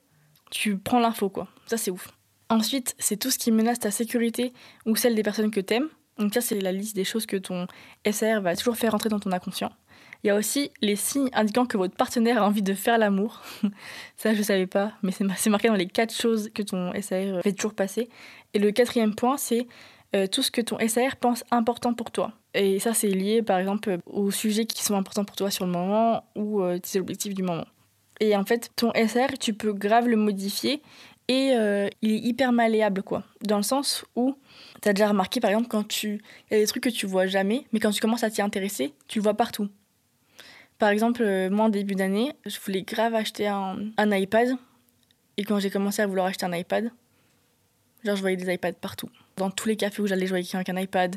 tu 0.51 0.77
prends 0.77 0.99
l'info 0.99 1.29
quoi. 1.29 1.47
Ça 1.67 1.77
c'est 1.77 1.89
ouf. 1.89 2.09
Ensuite, 2.49 2.95
c'est 2.99 3.15
tout 3.15 3.31
ce 3.31 3.39
qui 3.39 3.49
menace 3.53 3.79
ta 3.79 3.91
sécurité 3.91 4.51
ou 4.85 4.97
celle 4.97 5.15
des 5.15 5.23
personnes 5.23 5.51
que 5.51 5.61
t'aimes. 5.61 5.87
Donc 6.17 6.33
ça 6.33 6.41
c'est 6.41 6.59
la 6.59 6.73
liste 6.73 6.97
des 6.97 7.05
choses 7.05 7.25
que 7.25 7.37
ton 7.37 7.67
SR 8.05 8.41
va 8.41 8.57
toujours 8.57 8.75
faire 8.75 8.91
rentrer 8.91 9.07
dans 9.07 9.21
ton 9.21 9.31
inconscient. 9.31 9.71
Il 10.25 10.27
y 10.27 10.31
a 10.31 10.35
aussi 10.35 10.71
les 10.81 10.97
signes 10.97 11.29
indiquant 11.31 11.65
que 11.65 11.77
votre 11.77 11.95
partenaire 11.95 12.41
a 12.41 12.45
envie 12.45 12.63
de 12.63 12.73
faire 12.73 12.97
l'amour. 12.97 13.41
Ça, 14.17 14.33
je 14.33 14.39
ne 14.39 14.43
savais 14.43 14.65
pas, 14.65 14.93
mais 15.03 15.11
c'est 15.11 15.49
marqué 15.51 15.67
dans 15.67 15.75
les 15.75 15.85
quatre 15.85 16.15
choses 16.15 16.49
que 16.51 16.63
ton 16.63 16.91
SAR 16.99 17.43
fait 17.43 17.53
toujours 17.53 17.75
passer. 17.75 18.09
Et 18.55 18.59
le 18.59 18.71
quatrième 18.71 19.13
point, 19.13 19.37
c'est 19.37 19.67
euh, 20.15 20.27
tout 20.27 20.43
ce 20.43 20.51
que 20.51 20.61
ton 20.61 20.77
SAR 20.87 21.15
pense 21.15 21.43
important 21.51 21.93
pour 21.93 22.11
toi. 22.11 22.33
Et 22.53 22.79
ça, 22.79 22.93
c'est 22.93 23.09
lié, 23.09 23.41
par 23.41 23.59
exemple, 23.59 23.97
aux 24.05 24.31
sujets 24.31 24.65
qui 24.65 24.83
sont 24.83 24.95
importants 24.95 25.25
pour 25.25 25.35
toi 25.35 25.51
sur 25.51 25.65
le 25.65 25.71
moment 25.71 26.23
ou 26.35 26.61
euh, 26.61 26.77
tes 26.77 26.99
objectifs 26.99 27.33
du 27.33 27.43
moment. 27.43 27.65
Et 28.21 28.35
en 28.35 28.45
fait, 28.45 28.71
ton 28.75 28.91
SR, 28.93 29.37
tu 29.39 29.53
peux 29.53 29.73
grave 29.73 30.07
le 30.07 30.15
modifier 30.15 30.81
et 31.27 31.53
euh, 31.55 31.89
il 32.01 32.11
est 32.11 32.19
hyper 32.19 32.51
malléable, 32.51 33.03
quoi. 33.03 33.23
Dans 33.41 33.57
le 33.57 33.63
sens 33.63 34.05
où, 34.15 34.37
tu 34.81 34.87
as 34.87 34.93
déjà 34.93 35.09
remarqué, 35.09 35.39
par 35.39 35.49
exemple, 35.49 35.67
quand 35.67 35.87
tu... 35.87 36.21
Il 36.49 36.53
y 36.53 36.57
a 36.57 36.59
des 36.61 36.67
trucs 36.67 36.83
que 36.83 36.89
tu 36.89 37.07
vois 37.07 37.25
jamais, 37.25 37.65
mais 37.73 37.79
quand 37.79 37.91
tu 37.91 37.99
commences 37.99 38.23
à 38.23 38.29
t'y 38.29 38.41
intéresser, 38.41 38.93
tu 39.07 39.19
le 39.19 39.23
vois 39.23 39.33
partout. 39.33 39.67
Par 40.77 40.89
exemple, 40.89 41.23
euh, 41.23 41.49
moi 41.49 41.65
en 41.65 41.69
début 41.69 41.95
d'année, 41.95 42.33
je 42.45 42.57
voulais 42.59 42.83
grave 42.83 43.15
acheter 43.15 43.47
un, 43.47 43.77
un 43.97 44.11
iPad. 44.15 44.55
Et 45.37 45.43
quand 45.43 45.59
j'ai 45.59 45.69
commencé 45.69 46.01
à 46.01 46.07
vouloir 46.07 46.27
acheter 46.27 46.45
un 46.45 46.53
iPad, 46.53 46.91
genre 48.05 48.15
je 48.15 48.21
voyais 48.21 48.37
des 48.37 48.53
iPads 48.53 48.73
partout. 48.73 49.09
Dans 49.37 49.49
tous 49.49 49.67
les 49.67 49.75
cafés 49.75 50.01
où 50.01 50.07
j'allais, 50.07 50.25
je 50.25 50.31
voyais 50.31 50.43
quelqu'un 50.43 50.59
avec 50.59 50.69
un 50.69 50.81
iPad. 50.81 51.15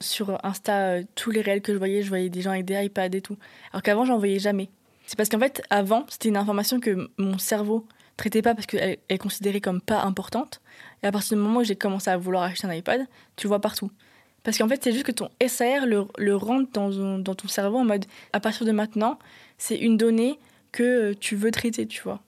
Sur 0.00 0.38
Insta, 0.44 0.74
euh, 0.74 1.02
tous 1.14 1.30
les 1.30 1.40
réels 1.40 1.60
que 1.60 1.72
je 1.72 1.78
voyais, 1.78 2.02
je 2.02 2.08
voyais 2.08 2.30
des 2.30 2.40
gens 2.40 2.50
avec 2.50 2.64
des 2.64 2.84
iPads 2.84 3.16
et 3.16 3.20
tout. 3.20 3.36
Alors 3.72 3.82
qu'avant, 3.82 4.04
j'en 4.04 4.18
voyais 4.18 4.38
jamais. 4.38 4.70
C'est 5.06 5.16
parce 5.16 5.28
qu'en 5.28 5.38
fait, 5.38 5.62
avant, 5.70 6.06
c'était 6.08 6.28
une 6.28 6.36
information 6.36 6.80
que 6.80 7.10
mon 7.18 7.38
cerveau 7.38 7.86
traitait 8.16 8.42
pas 8.42 8.54
parce 8.54 8.66
qu'elle 8.66 8.98
est 9.08 9.18
considérée 9.18 9.60
comme 9.60 9.80
pas 9.80 10.02
importante. 10.02 10.60
Et 11.02 11.06
à 11.06 11.12
partir 11.12 11.36
du 11.36 11.42
moment 11.42 11.60
où 11.60 11.64
j'ai 11.64 11.76
commencé 11.76 12.10
à 12.10 12.16
vouloir 12.16 12.42
acheter 12.44 12.66
un 12.66 12.74
iPad, 12.74 13.06
tu 13.36 13.46
le 13.46 13.48
vois 13.48 13.60
partout. 13.60 13.90
Parce 14.42 14.58
qu'en 14.58 14.68
fait, 14.68 14.82
c'est 14.82 14.92
juste 14.92 15.04
que 15.04 15.12
ton 15.12 15.30
SAR 15.46 15.86
le, 15.86 16.36
rentre 16.36 16.70
dans, 16.72 17.18
dans, 17.18 17.34
ton 17.34 17.48
cerveau 17.48 17.78
en 17.78 17.84
mode 17.84 18.04
à 18.32 18.40
partir 18.40 18.66
de 18.66 18.72
maintenant, 18.72 19.18
c'est 19.56 19.76
une 19.76 19.96
donnée 19.96 20.38
que 20.72 21.12
tu 21.14 21.36
veux 21.36 21.50
traiter, 21.50 21.86
tu 21.86 22.02
vois. 22.02 22.20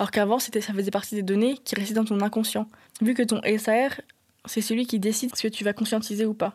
Alors 0.00 0.10
qu'avant, 0.10 0.38
c'était, 0.38 0.62
ça 0.62 0.72
faisait 0.72 0.90
partie 0.90 1.14
des 1.14 1.22
données 1.22 1.58
qui 1.62 1.74
restaient 1.74 1.92
dans 1.92 2.06
ton 2.06 2.22
inconscient. 2.22 2.66
Vu 3.02 3.12
que 3.12 3.22
ton 3.22 3.42
SAR, 3.58 4.00
c'est 4.46 4.62
celui 4.62 4.86
qui 4.86 4.98
décide 4.98 5.36
ce 5.36 5.42
que 5.42 5.48
tu 5.48 5.62
vas 5.62 5.74
conscientiser 5.74 6.24
ou 6.24 6.32
pas. 6.32 6.54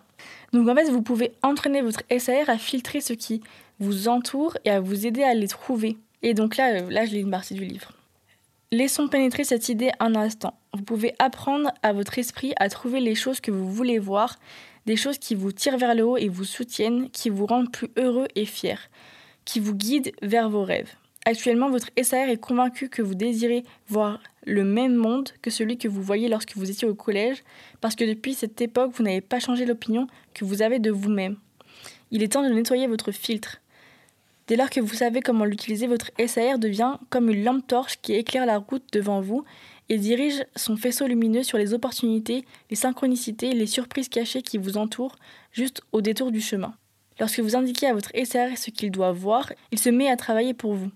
Donc 0.52 0.68
en 0.68 0.74
fait, 0.74 0.90
vous 0.90 1.04
pouvez 1.04 1.32
entraîner 1.44 1.84
votre 1.84 2.02
SAR 2.18 2.50
à 2.50 2.58
filtrer 2.58 3.02
ce 3.02 3.14
qui 3.14 3.44
vous 3.80 4.08
entoure 4.08 4.58
et 4.66 4.72
à 4.72 4.80
vous 4.80 5.06
aider 5.06 5.22
à 5.22 5.36
les 5.36 5.48
trouver. 5.48 5.96
Et 6.24 6.34
donc 6.34 6.58
là, 6.58 6.82
euh, 6.82 6.90
là 6.90 7.06
je 7.06 7.12
lis 7.12 7.20
une 7.20 7.30
partie 7.30 7.54
du 7.54 7.64
livre. 7.64 7.92
Laissons 8.72 9.08
pénétrer 9.08 9.44
cette 9.44 9.70
idée 9.70 9.92
un 10.00 10.16
instant. 10.16 10.58
Vous 10.74 10.82
pouvez 10.82 11.14
apprendre 11.20 11.72
à 11.84 11.94
votre 11.94 12.18
esprit 12.18 12.54
à 12.58 12.68
trouver 12.70 13.00
les 13.00 13.14
choses 13.14 13.42
que 13.42 13.52
vous 13.52 13.72
voulez 13.72 14.00
voir, 14.00 14.40
des 14.88 14.96
choses 14.96 15.20
qui 15.20 15.36
vous 15.36 15.52
tirent 15.52 15.78
vers 15.78 15.94
le 15.94 16.04
haut 16.04 16.18
et 16.18 16.30
vous 16.30 16.46
soutiennent, 16.46 17.12
qui 17.12 17.30
vous 17.30 17.46
rendent 17.46 17.72
plus 17.72 17.92
heureux 17.96 18.28
et 18.34 18.46
fiers, 18.46 18.90
qui 19.46 19.60
vous 19.60 19.76
guident 19.76 20.14
vers 20.24 20.50
vos 20.50 20.64
rêves. 20.64 20.96
Actuellement, 21.28 21.72
votre 21.72 21.90
SAR 22.04 22.30
est 22.30 22.38
convaincu 22.38 22.88
que 22.88 23.02
vous 23.02 23.16
désirez 23.16 23.64
voir 23.88 24.20
le 24.46 24.64
même 24.64 24.94
monde 24.94 25.30
que 25.42 25.50
celui 25.50 25.76
que 25.80 25.88
vous 25.88 26.04
voyez 26.04 26.30
lorsque 26.30 26.56
vous 26.56 26.70
étiez 26.70 26.88
au 26.88 26.94
collège, 26.94 27.44
parce 27.82 27.96
que 27.96 28.04
depuis 28.04 28.36
cette 28.36 28.62
époque, 28.62 28.92
vous 28.94 29.04
n'avez 29.04 29.22
pas 29.22 29.40
changé 29.40 29.66
l'opinion 29.66 30.06
que 30.36 30.46
vous 30.46 30.62
avez 30.62 30.78
de 30.78 30.92
vous-même. 30.92 31.38
Il 32.12 32.22
est 32.22 32.34
temps 32.34 32.48
de 32.48 32.54
nettoyer 32.54 32.86
votre 32.86 33.12
filtre. 33.12 33.60
Dès 34.48 34.56
lors 34.56 34.70
que 34.70 34.80
vous 34.80 34.94
savez 34.94 35.22
comment 35.22 35.46
l'utiliser, 35.46 35.88
votre 35.88 36.12
SAR 36.28 36.60
devient 36.60 36.98
comme 37.10 37.32
une 37.32 37.44
lampe 37.44 37.66
torche 37.66 37.98
qui 38.04 38.14
éclaire 38.14 38.46
la 38.46 38.60
route 38.60 38.86
devant 38.94 39.20
vous 39.20 39.44
et 39.90 39.98
dirige 39.98 40.46
son 40.56 40.78
faisceau 40.78 41.08
lumineux 41.08 41.42
sur 41.42 41.58
les 41.58 41.74
opportunités, 41.74 42.46
les 42.70 42.76
synchronicités, 42.76 43.54
les 43.54 43.66
surprises 43.66 44.10
cachées 44.10 44.44
qui 44.44 44.60
vous 44.60 44.78
entourent, 44.78 45.16
juste 45.52 45.82
au 45.92 46.02
détour 46.02 46.32
du 46.32 46.42
chemin. 46.42 46.76
Lorsque 47.20 47.40
vous 47.40 47.56
indiquez 47.56 47.88
à 47.88 47.94
votre 47.94 48.12
SAR 48.24 48.56
ce 48.58 48.70
qu'il 48.70 48.92
doit 48.92 49.12
voir, 49.12 49.52
il 49.72 49.80
se 49.80 49.90
met 49.90 50.10
à 50.10 50.18
travailler 50.18 50.54
pour 50.54 50.76
vous. 50.76 50.92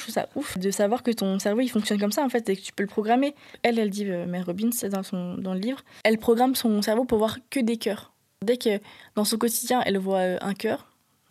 Je 0.00 0.04
trouve 0.04 0.14
ça 0.14 0.28
ouf 0.34 0.56
de 0.56 0.70
savoir 0.70 1.02
que 1.02 1.10
ton 1.10 1.38
cerveau 1.38 1.60
il 1.60 1.68
fonctionne 1.68 2.00
comme 2.00 2.10
ça 2.10 2.24
en 2.24 2.30
fait 2.30 2.48
et 2.48 2.56
que 2.56 2.62
tu 2.62 2.72
peux 2.72 2.82
le 2.82 2.88
programmer. 2.88 3.34
Elle, 3.62 3.78
elle 3.78 3.90
dit, 3.90 4.06
euh, 4.08 4.24
Mère 4.24 4.46
Robbins, 4.46 4.70
dans, 4.90 5.02
son, 5.02 5.36
dans 5.36 5.52
le 5.52 5.60
livre, 5.60 5.82
elle 6.04 6.16
programme 6.16 6.54
son 6.54 6.80
cerveau 6.80 7.04
pour 7.04 7.18
voir 7.18 7.36
que 7.50 7.60
des 7.60 7.76
cœurs. 7.76 8.12
Dès 8.42 8.56
que 8.56 8.80
dans 9.14 9.26
son 9.26 9.36
quotidien 9.36 9.82
elle 9.84 9.98
voit 9.98 10.20
euh, 10.20 10.38
un 10.40 10.54
cœur, 10.54 10.86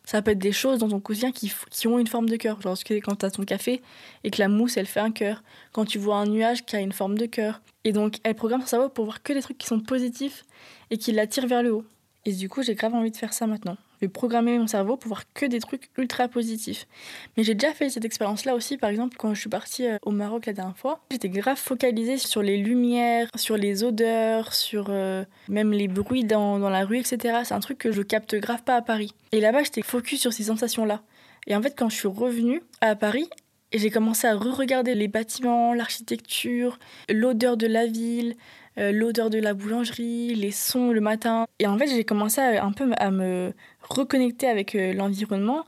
ça 0.06 0.22
peut 0.22 0.32
être 0.32 0.40
des 0.40 0.52
choses 0.52 0.78
dans 0.80 0.90
ton 0.90 1.00
quotidien 1.00 1.32
qui, 1.32 1.52
qui 1.72 1.88
ont 1.88 1.98
une 1.98 2.06
forme 2.06 2.30
de 2.30 2.36
cœur. 2.36 2.62
Genre 2.62 2.78
quand 3.04 3.16
tu 3.16 3.26
as 3.26 3.32
ton 3.32 3.44
café 3.44 3.82
et 4.24 4.30
que 4.30 4.40
la 4.40 4.50
mousse 4.50 4.78
elle 4.78 4.86
fait 4.86 5.00
un 5.00 5.12
cœur. 5.12 5.42
Quand 5.72 5.86
tu 5.86 5.98
vois 5.98 6.18
un 6.18 6.28
nuage 6.28 6.64
qui 6.64 6.76
a 6.76 6.80
une 6.80 6.92
forme 6.92 7.18
de 7.18 7.26
cœur. 7.26 7.62
Et 7.86 7.92
donc 7.92 8.18
elle 8.24 8.36
programme 8.36 8.62
son 8.62 8.68
cerveau 8.68 8.90
pour 8.90 9.06
voir 9.06 9.24
que 9.24 9.34
des 9.34 9.42
trucs 9.42 9.58
qui 9.58 9.66
sont 9.66 9.80
positifs 9.80 10.46
et 10.92 10.98
qui 10.98 11.12
l'attirent 11.12 11.48
vers 11.48 11.64
le 11.64 11.74
haut. 11.74 11.86
Et 12.26 12.34
du 12.34 12.50
coup 12.50 12.62
j'ai 12.62 12.76
grave 12.76 12.94
envie 12.94 13.10
de 13.10 13.18
faire 13.18 13.34
ça 13.34 13.48
maintenant. 13.48 13.78
Vais 14.02 14.08
programmer 14.08 14.58
mon 14.58 14.68
cerveau 14.68 14.98
pour 14.98 15.10
voir 15.10 15.24
que 15.34 15.46
des 15.46 15.60
trucs 15.60 15.90
ultra 15.98 16.28
positifs. 16.28 16.88
Mais 17.36 17.44
j'ai 17.44 17.54
déjà 17.54 17.74
fait 17.74 17.90
cette 17.90 18.06
expérience-là 18.06 18.56
aussi, 18.56 18.78
par 18.78 18.90
exemple, 18.90 19.18
quand 19.18 19.34
je 19.34 19.40
suis 19.40 19.50
partie 19.50 19.88
euh, 19.88 19.98
au 20.04 20.12
Maroc 20.12 20.46
la 20.46 20.54
dernière 20.54 20.78
fois. 20.78 21.02
J'étais 21.12 21.30
grave 21.30 21.58
focalisée 21.58 22.18
sur 22.18 22.42
les 22.42 22.58
lumières, 22.58 23.28
sur 23.36 23.58
les 23.58 23.84
odeurs, 23.84 24.54
sur 24.54 24.88
euh, 24.90 25.24
même 25.50 25.72
les 25.72 25.88
bruits 25.88 26.24
dans, 26.24 26.60
dans 26.60 26.70
la 26.70 26.86
rue, 26.86 27.00
etc. 27.00 27.40
C'est 27.44 27.54
un 27.54 27.60
truc 27.60 27.78
que 27.78 27.92
je 27.92 28.02
capte 28.02 28.36
grave 28.36 28.64
pas 28.64 28.76
à 28.76 28.82
Paris. 28.82 29.14
Et 29.32 29.42
là-bas, 29.42 29.64
j'étais 29.64 29.82
focus 29.82 30.22
sur 30.22 30.34
ces 30.34 30.44
sensations-là. 30.44 31.02
Et 31.48 31.56
en 31.56 31.62
fait, 31.62 31.74
quand 31.78 31.90
je 31.90 31.96
suis 31.96 32.08
revenue 32.08 32.62
à 32.82 32.96
Paris, 32.96 33.30
j'ai 33.74 33.92
commencé 33.92 34.28
à 34.28 34.36
re-regarder 34.36 34.96
les 34.96 35.08
bâtiments, 35.08 35.74
l'architecture, 35.74 36.80
l'odeur 37.10 37.58
de 37.58 37.68
la 37.68 37.86
ville, 37.86 38.36
euh, 38.80 38.92
l'odeur 38.92 39.30
de 39.30 39.40
la 39.40 39.54
boulangerie, 39.54 40.34
les 40.36 40.52
sons 40.52 40.92
le 40.92 41.02
matin. 41.02 41.46
Et 41.60 41.68
en 41.68 41.78
fait, 41.78 41.88
j'ai 41.88 42.04
commencé 42.04 42.40
à, 42.42 42.64
un 42.64 42.72
peu 42.72 42.90
à 42.98 43.12
me 43.12 43.54
reconnecter 43.82 44.48
avec 44.48 44.76
euh, 44.76 44.94
l'environnement 44.94 45.66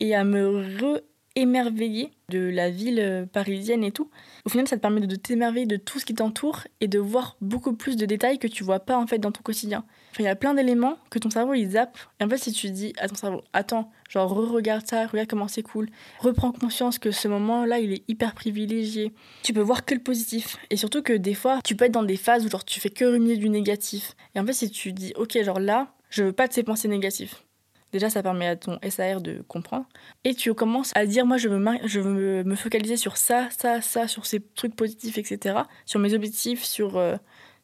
et 0.00 0.14
à 0.14 0.24
me 0.24 1.00
re-émerveiller 1.36 2.10
de 2.28 2.38
la 2.38 2.70
ville 2.70 3.00
euh, 3.00 3.26
parisienne 3.26 3.84
et 3.84 3.92
tout. 3.92 4.10
Au 4.44 4.48
final, 4.48 4.66
ça 4.66 4.76
te 4.76 4.80
permet 4.80 5.00
de 5.00 5.16
t'émerveiller 5.16 5.66
de 5.66 5.76
tout 5.76 5.98
ce 5.98 6.04
qui 6.04 6.14
t'entoure 6.14 6.62
et 6.80 6.88
de 6.88 6.98
voir 6.98 7.36
beaucoup 7.40 7.74
plus 7.74 7.96
de 7.96 8.06
détails 8.06 8.38
que 8.38 8.46
tu 8.46 8.64
vois 8.64 8.80
pas 8.80 8.96
en 8.96 9.06
fait 9.06 9.18
dans 9.18 9.32
ton 9.32 9.42
quotidien. 9.42 9.84
Enfin, 10.10 10.24
il 10.24 10.26
y 10.26 10.28
a 10.28 10.36
plein 10.36 10.54
d'éléments 10.54 10.96
que 11.10 11.18
ton 11.18 11.30
cerveau 11.30 11.54
il 11.54 11.70
zappe. 11.70 11.98
Et 12.20 12.24
en 12.24 12.28
fait, 12.28 12.38
si 12.38 12.52
tu 12.52 12.70
dis 12.70 12.92
à 12.98 13.08
ton 13.08 13.14
cerveau, 13.14 13.42
attends, 13.52 13.90
genre 14.08 14.30
re-regarde 14.30 14.86
ça, 14.86 15.06
regarde 15.06 15.28
comment 15.28 15.48
c'est 15.48 15.62
cool, 15.62 15.88
reprends 16.20 16.52
conscience 16.52 16.98
que 16.98 17.10
ce 17.10 17.28
moment-là 17.28 17.78
il 17.78 17.92
est 17.92 18.04
hyper 18.08 18.34
privilégié. 18.34 19.12
Tu 19.42 19.52
peux 19.52 19.60
voir 19.60 19.84
que 19.84 19.94
le 19.94 20.02
positif. 20.02 20.56
Et 20.70 20.76
surtout 20.76 21.02
que 21.02 21.12
des 21.12 21.34
fois, 21.34 21.60
tu 21.64 21.76
peux 21.76 21.84
être 21.86 21.92
dans 21.92 22.02
des 22.02 22.16
phases 22.16 22.44
où 22.44 22.48
genre 22.48 22.64
tu 22.64 22.80
fais 22.80 22.90
que 22.90 23.04
ruminer 23.04 23.36
du 23.36 23.48
négatif. 23.48 24.14
Et 24.34 24.40
en 24.40 24.46
fait, 24.46 24.52
si 24.52 24.70
tu 24.70 24.92
dis, 24.92 25.12
ok, 25.16 25.42
genre 25.42 25.60
là, 25.60 25.94
je 26.10 26.24
veux 26.24 26.32
pas 26.32 26.46
de 26.46 26.52
ces 26.52 26.62
pensées 26.62 26.88
négatives. 26.88 27.34
Déjà, 27.92 28.08
ça 28.08 28.22
permet 28.22 28.46
à 28.46 28.56
ton 28.56 28.78
SAR 28.88 29.20
de 29.20 29.44
comprendre. 29.48 29.86
Et 30.24 30.34
tu 30.34 30.54
commences 30.54 30.92
à 30.94 31.04
dire, 31.04 31.26
moi, 31.26 31.36
je 31.36 31.48
veux, 31.48 31.62
je 31.84 32.00
veux 32.00 32.42
me 32.42 32.54
focaliser 32.54 32.96
sur 32.96 33.18
ça, 33.18 33.48
ça, 33.50 33.82
ça, 33.82 34.08
sur 34.08 34.24
ces 34.24 34.40
trucs 34.40 34.74
positifs, 34.74 35.18
etc. 35.18 35.60
Sur 35.84 36.00
mes 36.00 36.14
objectifs, 36.14 36.64
sur, 36.64 36.96
euh, 36.96 37.16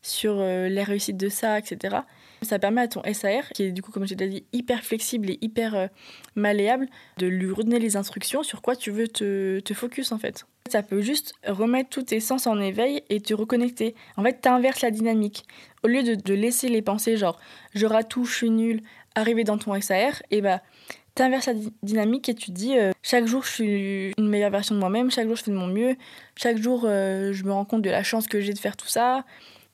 sur 0.03 0.37
euh, 0.39 0.69
les 0.69 0.83
réussites 0.83 1.17
de 1.17 1.29
ça, 1.29 1.59
etc. 1.59 1.99
Ça 2.43 2.59
permet 2.59 2.83
à 2.83 2.89
ton 2.89 3.03
SAR, 3.13 3.49
qui 3.55 3.65
est 3.65 3.73
du 3.73 3.83
coup, 3.83 3.91
comme 3.91 4.07
j'ai 4.07 4.15
déjà 4.15 4.31
dit, 4.31 4.45
hyper 4.53 4.85
flexible 4.85 5.31
et 5.31 5.39
hyper 5.41 5.75
euh, 5.75 5.87
malléable, 6.35 6.89
de 7.17 7.27
lui 7.27 7.51
redonner 7.51 7.79
les 7.79 7.97
instructions 7.97 8.43
sur 8.43 8.63
quoi 8.63 8.77
tu 8.77 8.91
veux 8.91 9.09
te, 9.09 9.61
te 9.61 9.75
focus 9.75 10.13
en 10.13 10.19
fait. 10.19 10.47
Ça 10.69 10.83
peut 10.83 11.01
juste 11.01 11.33
remettre 11.47 11.89
tous 11.89 12.03
tes 12.03 12.21
sens 12.21 12.47
en 12.47 12.61
éveil 12.61 13.03
et 13.09 13.21
te 13.21 13.33
reconnecter. 13.33 13.95
En 14.17 14.23
fait, 14.23 14.35
t'inverses 14.35 14.83
la 14.83 14.91
dynamique. 14.91 15.45
Au 15.83 15.89
lieu 15.89 16.03
de, 16.03 16.15
de 16.15 16.35
laisser 16.35 16.69
les 16.69 16.83
pensées 16.83 17.17
genre 17.17 17.41
je 17.75 17.87
ratouche, 17.87 18.33
je 18.33 18.37
suis 18.37 18.51
nul, 18.51 18.83
arriver 19.19 19.45
dans 19.45 19.59
ton 19.59 19.79
SAR, 19.81 20.23
et 20.31 20.41
bah 20.41 20.61
t'inverses 21.15 21.47
la 21.47 21.55
dynamique 21.83 22.29
et 22.29 22.35
tu 22.35 22.53
dis 22.53 22.79
euh, 22.79 22.93
chaque 23.03 23.27
jour 23.27 23.43
je 23.43 23.51
suis 23.51 24.13
une 24.17 24.29
meilleure 24.29 24.51
version 24.51 24.75
de 24.75 24.81
moi-même, 24.81 25.11
chaque 25.11 25.27
jour 25.27 25.37
je 25.37 25.43
fais 25.43 25.51
de 25.51 25.57
mon 25.57 25.67
mieux, 25.67 25.97
chaque 26.37 26.59
jour 26.59 26.83
euh, 26.85 27.33
je 27.33 27.45
me 27.45 27.53
rends 27.53 27.65
compte 27.65 27.83
de 27.83 27.91
la 27.91 28.05
chance 28.05 28.29
que 28.29 28.41
j'ai 28.41 28.53
de 28.53 28.59
faire 28.59 28.77
tout 28.77 28.87
ça, 28.87 29.25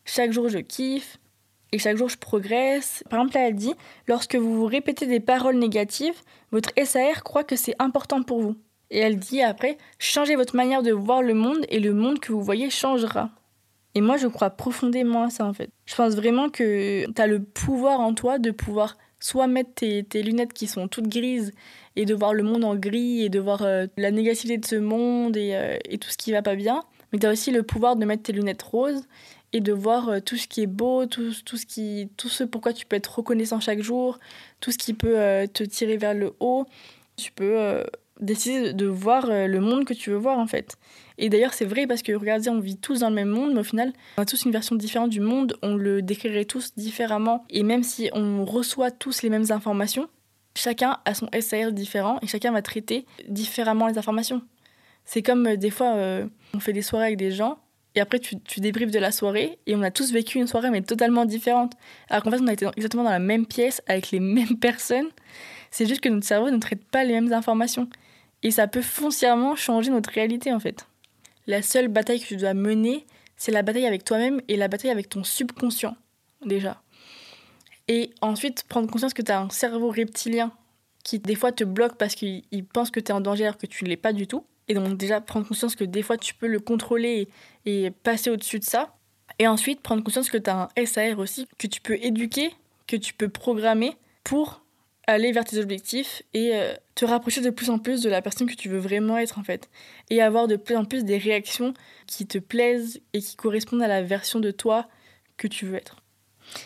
chaque 0.05 0.33
jour 0.33 0.49
je 0.49 0.59
kiffe 0.59 1.19
et 1.73 1.79
chaque 1.79 1.97
jour 1.97 2.09
je 2.09 2.17
progresse. 2.17 3.05
Par 3.11 3.21
exemple, 3.21 3.37
là 3.37 3.49
elle 3.49 3.57
dit 3.57 3.75
lorsque 4.09 4.37
vous 4.37 4.55
vous 4.55 4.67
répétez 4.67 5.07
des 5.07 5.21
paroles 5.21 5.57
négatives, 5.57 6.15
votre 6.51 6.71
SAR 6.83 7.23
croit 7.23 7.45
que 7.45 7.57
c'est 7.57 7.75
important 7.79 8.23
pour 8.23 8.41
vous. 8.41 8.57
Et 8.91 8.99
elle 8.99 9.19
dit 9.19 9.43
après 9.43 9.77
changez 9.99 10.37
votre 10.37 10.57
manière 10.57 10.83
de 10.83 10.93
voir 10.93 11.21
le 11.21 11.35
monde 11.35 11.67
et 11.69 11.81
le 11.81 11.93
monde 11.93 12.21
que 12.21 12.33
vous 12.33 12.43
voyez 12.43 12.71
changera. 12.71 13.31
Et 13.95 14.01
moi, 14.01 14.17
je 14.17 14.27
crois 14.27 14.51
profondément 14.51 15.23
à 15.23 15.31
ça, 15.31 15.45
en 15.45 15.53
fait. 15.53 15.71
Je 15.87 15.95
pense 15.95 16.15
vraiment 16.15 16.49
que 16.49 17.05
tu 17.11 17.23
as 17.23 17.27
le 17.27 17.43
pouvoir 17.43 18.01
en 18.01 18.13
toi 18.13 18.39
de 18.39 18.51
pouvoir 18.51 18.97
soit 19.21 19.47
mettre 19.47 19.71
tes, 19.75 20.23
lunettes 20.23 20.53
qui 20.53 20.67
sont 20.67 20.89
toutes 20.89 21.09
grises 21.09 21.53
et 21.97 22.05
de 22.05 22.15
voir 22.15 22.35
le 22.35 22.43
monde 22.43 22.65
en 22.65 22.77
gris 22.77 23.23
et 23.23 23.29
de 23.29 23.39
voir 23.39 23.63
euh, 23.63 23.87
la 23.97 24.11
négativité 24.11 24.59
de 24.59 24.67
ce 24.67 24.77
monde 24.77 25.37
euh, 25.37 25.79
et, 25.89 25.99
tout 25.99 26.11
ce 26.11 26.17
qui 26.17 26.33
va 26.33 26.43
pas 26.43 26.57
bien, 26.57 26.83
mais 27.13 27.19
tu 27.19 27.27
as 27.27 27.31
aussi 27.31 27.51
le 27.51 27.63
pouvoir 27.63 27.97
de 27.97 28.05
mettre 28.05 28.25
tes 28.25 28.33
lunettes 28.33 28.63
roses 28.63 29.05
et 29.53 29.61
de 29.61 29.73
voir 29.73 30.09
euh, 30.09 30.21
tout 30.21 30.37
ce 30.37 30.49
qui 30.49 30.63
est 30.63 30.67
beau, 30.67 31.07
tout, 31.07 31.33
tout, 31.45 31.57
ce 31.57 31.67
qui, 31.67 32.09
tout 32.17 32.29
ce 32.29 32.45
pourquoi 32.45 32.73
tu 32.73 32.87
peux 32.87 32.97
être 32.97 33.19
reconnaissant 33.19 33.61
chaque 33.61 33.81
jour, 33.81 34.19
tout 34.61 34.73
ce 34.73 34.79
qui 34.79 34.95
peut 34.95 35.17
te 35.53 35.63
tirer 35.65 35.97
vers 35.97 36.15
le 36.15 36.35
haut. 36.41 36.67
Tu 37.17 37.31
peux 37.31 37.85
décider 38.21 38.73
de 38.73 38.87
voir 38.87 39.29
le 39.29 39.61
monde 39.61 39.85
que 39.85 39.95
tu 39.95 40.11
veux 40.11 40.17
voir 40.17 40.39
en 40.39 40.47
fait. 40.47 40.77
Et 41.19 41.29
d'ailleurs, 41.29 41.55
c'est 41.55 41.65
vrai 41.65 41.87
parce 41.87 42.03
que 42.03 42.13
regardez, 42.13 42.49
on 42.49 42.59
vit 42.59 42.77
tous 42.77 43.01
dans 43.01 43.09
le 43.09 43.15
même 43.15 43.29
monde, 43.29 43.53
mais 43.55 43.61
au 43.61 43.65
final, 43.65 43.93
on 44.19 44.23
a 44.23 44.27
tous 44.27 44.45
une 44.45 44.51
version 44.51 44.75
différente 44.75 45.11
du 45.11 45.21
monde, 45.21 45.57
on 45.63 45.77
le 45.77 46.03
décrirait 46.03 46.45
tous 46.45 46.73
différemment. 46.77 47.45
Et 47.51 47.63
même 47.63 47.83
si 47.85 48.11
on 48.13 48.45
reçoit 48.45 48.91
tous 48.91 49.23
les 49.23 49.31
mêmes 49.31 49.51
informations, 49.51 50.09
chacun 50.57 50.99
a 51.05 51.15
son 51.15 51.29
SAR 51.41 51.73
différent 51.73 52.19
et 52.23 52.27
chacun 52.27 52.53
va 52.53 52.63
traiter 52.63 53.07
différemment 53.29 53.87
les 53.87 53.99
informations. 53.99 54.43
C'est 55.05 55.23
comme 55.23 55.47
euh, 55.47 55.57
des 55.57 55.71
fois, 55.71 55.95
euh, 55.95 56.27
on 56.55 56.61
fait 56.61 56.73
des 56.73 56.83
soirées 56.83 57.07
avec 57.07 57.19
des 57.19 57.31
gens 57.31 57.59
et 57.95 58.01
après 58.01 58.19
tu, 58.19 58.41
tu 58.41 58.61
débriefes 58.61 58.91
de 58.91 58.99
la 58.99 59.13
soirée 59.13 59.59
et 59.67 59.77
on 59.77 59.83
a 59.83 59.91
tous 59.91 60.13
vécu 60.13 60.39
une 60.39 60.47
soirée 60.47 60.71
mais 60.71 60.83
totalement 60.83 61.27
différente. 61.27 61.75
Alors 62.09 62.25
qu'en 62.25 62.31
fait, 62.31 62.41
on 62.41 62.47
a 62.49 62.53
été 62.53 62.67
exactement 62.77 63.05
dans 63.05 63.11
la 63.11 63.19
même 63.19 63.47
pièce 63.47 63.83
avec 63.87 64.11
les 64.11 64.21
mêmes 64.21 64.59
personnes. 64.59 65.09
C'est 65.71 65.87
juste 65.87 66.01
que 66.01 66.09
notre 66.09 66.27
cerveau 66.27 66.51
ne 66.51 66.59
traite 66.59 66.85
pas 66.85 67.05
les 67.05 67.15
mêmes 67.15 67.33
informations. 67.33 67.89
Et 68.43 68.51
ça 68.51 68.67
peut 68.67 68.83
foncièrement 68.83 69.57
changer 69.57 69.91
notre 69.91 70.11
réalité 70.11 70.53
en 70.53 70.61
fait 70.61 70.87
la 71.47 71.63
seule 71.63 71.89
bataille 71.89 72.21
que 72.21 72.27
tu 72.27 72.37
dois 72.37 72.55
mener, 72.55 73.07
c'est 73.37 73.53
la 73.53 73.63
bataille 73.63 73.87
avec 73.87 74.05
toi-même 74.05 74.41
et 74.49 74.57
la 74.57 74.69
bataille 74.69 74.91
avec 74.91 75.09
ton 75.09 75.25
subconscient, 75.25 75.97
déjà. 76.45 76.81
Et 77.89 78.11
ensuite, 78.21 78.65
prendre 78.65 78.91
conscience 78.91 79.15
que 79.15 79.23
tu 79.23 79.31
as 79.31 79.41
un 79.41 79.51
cerveau 79.51 79.91
reptilien 79.91 80.53
qui, 81.03 81.19
des 81.19 81.35
fois, 81.35 81.53
te 81.53 81.65
bloque 81.65 81.97
parce 81.97 82.15
qu'il 82.15 82.43
pense 82.73 82.91
que 82.91 83.01
tu 83.01 83.13
es 83.13 83.13
en 83.13 83.21
danger 83.21 83.45
alors 83.45 83.59
que 83.59 83.67
tu 83.67 83.85
ne 83.85 83.91
l'es 83.91 83.97
pas 83.97 84.13
du 84.13 84.27
tout. 84.27 84.45
Et 84.69 84.75
donc, 84.75 84.97
déjà, 84.97 85.21
prendre 85.21 85.47
conscience 85.47 85.77
que 85.77 85.85
des 85.85 86.03
fois, 86.03 86.17
tu 86.17 86.35
peux 86.35 86.47
le 86.47 86.61
contrôler 86.61 87.29
et, 87.67 87.91
passer 87.91 88.31
au-dessus 88.31 88.59
de 88.59 88.65
ça. 88.65 88.97
Et 89.39 89.47
ensuite, 89.47 89.83
prendre 89.83 90.03
conscience 90.03 90.31
que 90.31 90.39
tu 90.39 90.49
as 90.49 90.71
un 90.77 90.87
SAR 90.87 91.19
aussi, 91.19 91.47
que 91.59 91.67
tu 91.67 91.83
peux 91.83 91.97
éduquer, 91.97 92.55
que 92.87 92.97
tu 92.97 93.13
peux 93.13 93.29
programmer 93.29 93.97
pour 94.23 94.64
aller 95.07 95.33
vers 95.33 95.45
tes 95.45 95.59
objectifs 95.59 96.23
et 96.33 96.55
euh, 96.55 96.75
te 96.95 97.05
rapprocher 97.05 97.41
de 97.41 97.51
plus 97.51 97.71
en 97.71 97.79
plus 97.79 98.03
de 98.03 98.09
la 98.09 98.23
personne 98.23 98.49
que 98.49 98.55
tu 98.55 98.69
veux 98.69 98.79
vraiment 98.79 99.19
être 99.19 99.39
en 99.39 99.43
fait. 99.43 99.69
Et 100.11 100.23
avoir 100.23 100.49
de 100.49 100.57
plus 100.57 100.77
en 100.77 100.85
plus 100.85 101.05
des 101.05 101.19
réactions 101.19 101.75
qui 102.07 102.27
te 102.27 102.39
plaisent 102.39 103.01
et 103.13 103.21
qui 103.21 103.37
correspondent 103.37 103.83
à 103.83 103.89
la 103.89 104.03
version 104.03 104.41
de 104.41 104.51
toi 104.51 104.87
que 105.37 105.49
tu 105.49 105.67
veux 105.67 105.77
être. 105.77 105.97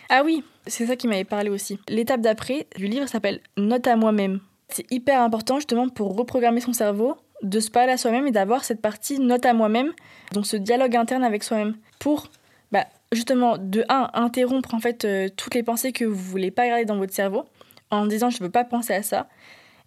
Ah 0.09 0.23
oui, 0.25 0.42
c'est 0.66 0.87
ça 0.87 0.97
qui 0.97 1.07
m'avait 1.07 1.25
parlé 1.25 1.50
aussi. 1.50 1.78
L'étape 1.88 2.21
d'après 2.21 2.66
du 2.76 2.87
livre 2.87 3.09
s'appelle 3.09 3.40
Note 3.57 3.87
à 3.87 3.97
moi-même. 3.97 4.40
C'est 4.68 4.90
hyper 4.92 5.23
important 5.23 5.57
justement 5.57 5.88
pour 5.88 6.16
reprogrammer 6.16 6.61
son 6.61 6.73
cerveau 6.73 7.16
de 7.42 7.61
se 7.61 7.71
parler 7.71 7.92
à 7.92 7.97
soi-même 7.97 8.26
et 8.26 8.30
d'avoir 8.30 8.64
cette 8.64 8.80
partie 8.80 9.21
note 9.21 9.47
à 9.47 9.54
moi-même, 9.54 9.92
donc 10.33 10.47
ce 10.47 10.57
dialogue 10.57 10.97
interne 10.97 11.23
avec 11.23 11.45
soi-même, 11.45 11.76
pour 12.00 12.28
bah, 12.73 12.87
justement, 13.12 13.57
de 13.59 13.85
un, 13.88 14.11
interrompre 14.12 14.75
en 14.75 14.80
fait 14.80 15.04
euh, 15.04 15.28
toutes 15.35 15.54
les 15.54 15.62
pensées 15.62 15.92
que 15.92 16.04
vous 16.04 16.16
voulez 16.16 16.50
pas 16.50 16.66
garder 16.66 16.85
dans 16.85 16.97
votre 16.97 17.14
cerveau, 17.14 17.45
en 17.90 18.07
disant 18.07 18.30
je 18.30 18.42
veux 18.42 18.50
pas 18.50 18.64
penser 18.64 18.95
à 18.95 19.02
ça, 19.02 19.28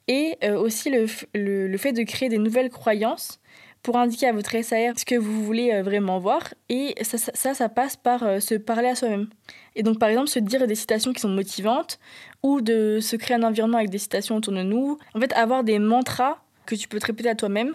et 0.07 0.37
euh, 0.43 0.57
aussi 0.57 0.89
le, 0.89 1.05
le, 1.35 1.67
le, 1.67 1.77
fait 1.77 1.93
de 1.93 2.03
créer 2.03 2.29
des 2.29 2.37
nouvelles 2.37 2.69
croyances 2.69 3.39
pour 3.83 3.97
indiquer 3.97 4.27
à 4.27 4.33
votre 4.33 4.51
SAR 4.63 4.97
ce 4.97 5.05
que 5.05 5.15
vous 5.15 5.43
voulez 5.43 5.71
euh, 5.71 5.83
vraiment 5.83 6.19
voir, 6.19 6.53
et 6.69 6.95
ça, 7.03 7.53
ça, 7.53 7.69
passe 7.69 7.97
par 7.97 8.41
se 8.41 8.55
parler 8.55 8.89
à 8.89 8.95
soi-même. 8.95 9.29
Et 9.75 9.83
donc, 9.83 9.99
par 9.99 10.09
exemple, 10.09 10.27
se 10.27 10.39
dire 10.39 10.67
des 10.67 10.75
citations 10.75 11.13
qui 11.13 11.21
sont 11.21 11.29
motivantes, 11.29 11.99
ou 12.43 12.61
de 12.61 12.99
se 13.01 13.15
créer 13.15 13.37
un 13.37 13.43
environnement 13.43 13.77
avec 13.77 13.89
des 13.89 13.97
citations 13.97 14.35
autour 14.35 14.53
de 14.53 14.63
nous. 14.63 14.97
En 15.15 15.19
fait, 15.19 15.33
avoir 15.33 15.63
des 15.63 15.79
mantras 15.79 16.37
que 16.65 16.75
tu 16.75 16.87
peux 16.87 16.99
te 16.99 17.07
répéter 17.07 17.29
à 17.29 17.35
toi-même 17.35 17.73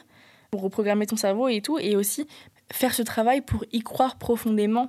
pour 0.50 0.62
reprogrammer 0.62 1.06
ton 1.06 1.16
cerveau 1.16 1.48
et 1.48 1.60
tout, 1.60 1.78
et 1.78 1.96
aussi 1.96 2.26
faire 2.72 2.94
ce 2.94 3.02
travail 3.02 3.40
pour 3.40 3.64
y 3.72 3.80
croire 3.80 4.16
profondément 4.16 4.88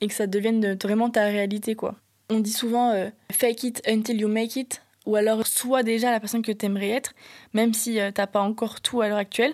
et 0.00 0.08
que 0.08 0.14
ça 0.14 0.26
devienne 0.26 0.76
vraiment 0.82 1.10
ta 1.10 1.24
réalité, 1.24 1.74
quoi. 1.74 1.96
On 2.30 2.38
dit 2.38 2.52
souvent 2.52 2.92
euh, 2.92 3.10
fake 3.32 3.64
it 3.64 3.82
until 3.88 4.20
you 4.20 4.28
make 4.28 4.54
it, 4.54 4.82
ou 5.04 5.16
alors 5.16 5.44
sois 5.48 5.82
déjà 5.82 6.12
la 6.12 6.20
personne 6.20 6.42
que 6.42 6.52
tu 6.52 6.64
aimerais 6.64 6.90
être, 6.90 7.12
même 7.54 7.74
si 7.74 7.94
tu 7.94 8.00
euh, 8.00 8.12
t'as 8.12 8.28
pas 8.28 8.40
encore 8.40 8.80
tout 8.80 9.00
à 9.00 9.08
l'heure 9.08 9.18
actuelle, 9.18 9.52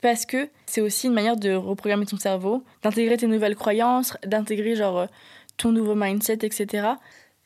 parce 0.00 0.24
que 0.24 0.48
c'est 0.64 0.80
aussi 0.80 1.08
une 1.08 1.12
manière 1.12 1.36
de 1.36 1.52
reprogrammer 1.52 2.06
ton 2.06 2.16
cerveau, 2.16 2.64
d'intégrer 2.82 3.18
tes 3.18 3.26
nouvelles 3.26 3.54
croyances, 3.54 4.16
d'intégrer 4.24 4.76
genre 4.76 4.98
euh, 5.00 5.06
ton 5.58 5.72
nouveau 5.72 5.94
mindset, 5.94 6.38
etc. 6.40 6.88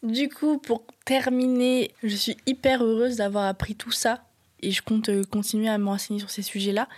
Du 0.05 0.29
coup, 0.29 0.59
pour 0.59 0.85
terminer, 1.05 1.91
je 2.05 2.15
suis 2.15 2.37
hyper 2.47 2.85
heureuse 2.85 3.17
d'avoir 3.17 3.47
appris 3.47 3.75
tout 3.75 3.91
ça 3.91 4.23
et 4.63 4.71
je 4.71 4.83
compte 4.83 5.11
continuer 5.31 5.69
à 5.69 5.79
me 5.79 5.87
renseigner 5.87 6.21
sur 6.21 6.31
ces 6.31 6.43
sujets-là. 6.43 6.89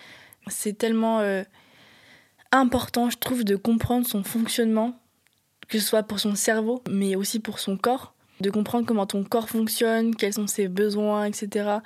C'est 0.48 0.76
tellement 0.76 1.20
important, 2.50 3.10
je 3.10 3.18
trouve, 3.18 3.44
de 3.44 3.56
comprendre 3.56 4.06
son 4.06 4.22
fonctionnement, 4.22 4.94
que 5.72 5.78
ce 5.78 5.86
soit 5.86 6.02
pour 6.02 6.20
son 6.20 6.34
cerveau, 6.34 6.82
mais 6.90 7.16
aussi 7.16 7.40
pour 7.40 7.58
son 7.58 7.78
corps, 7.78 8.12
de 8.42 8.50
comprendre 8.50 8.86
comment 8.86 9.06
ton 9.06 9.24
corps 9.24 9.48
fonctionne, 9.48 10.14
quels 10.14 10.34
sont 10.34 10.46
ses 10.46 10.68
besoins, 10.68 11.24
etc. 11.24 11.78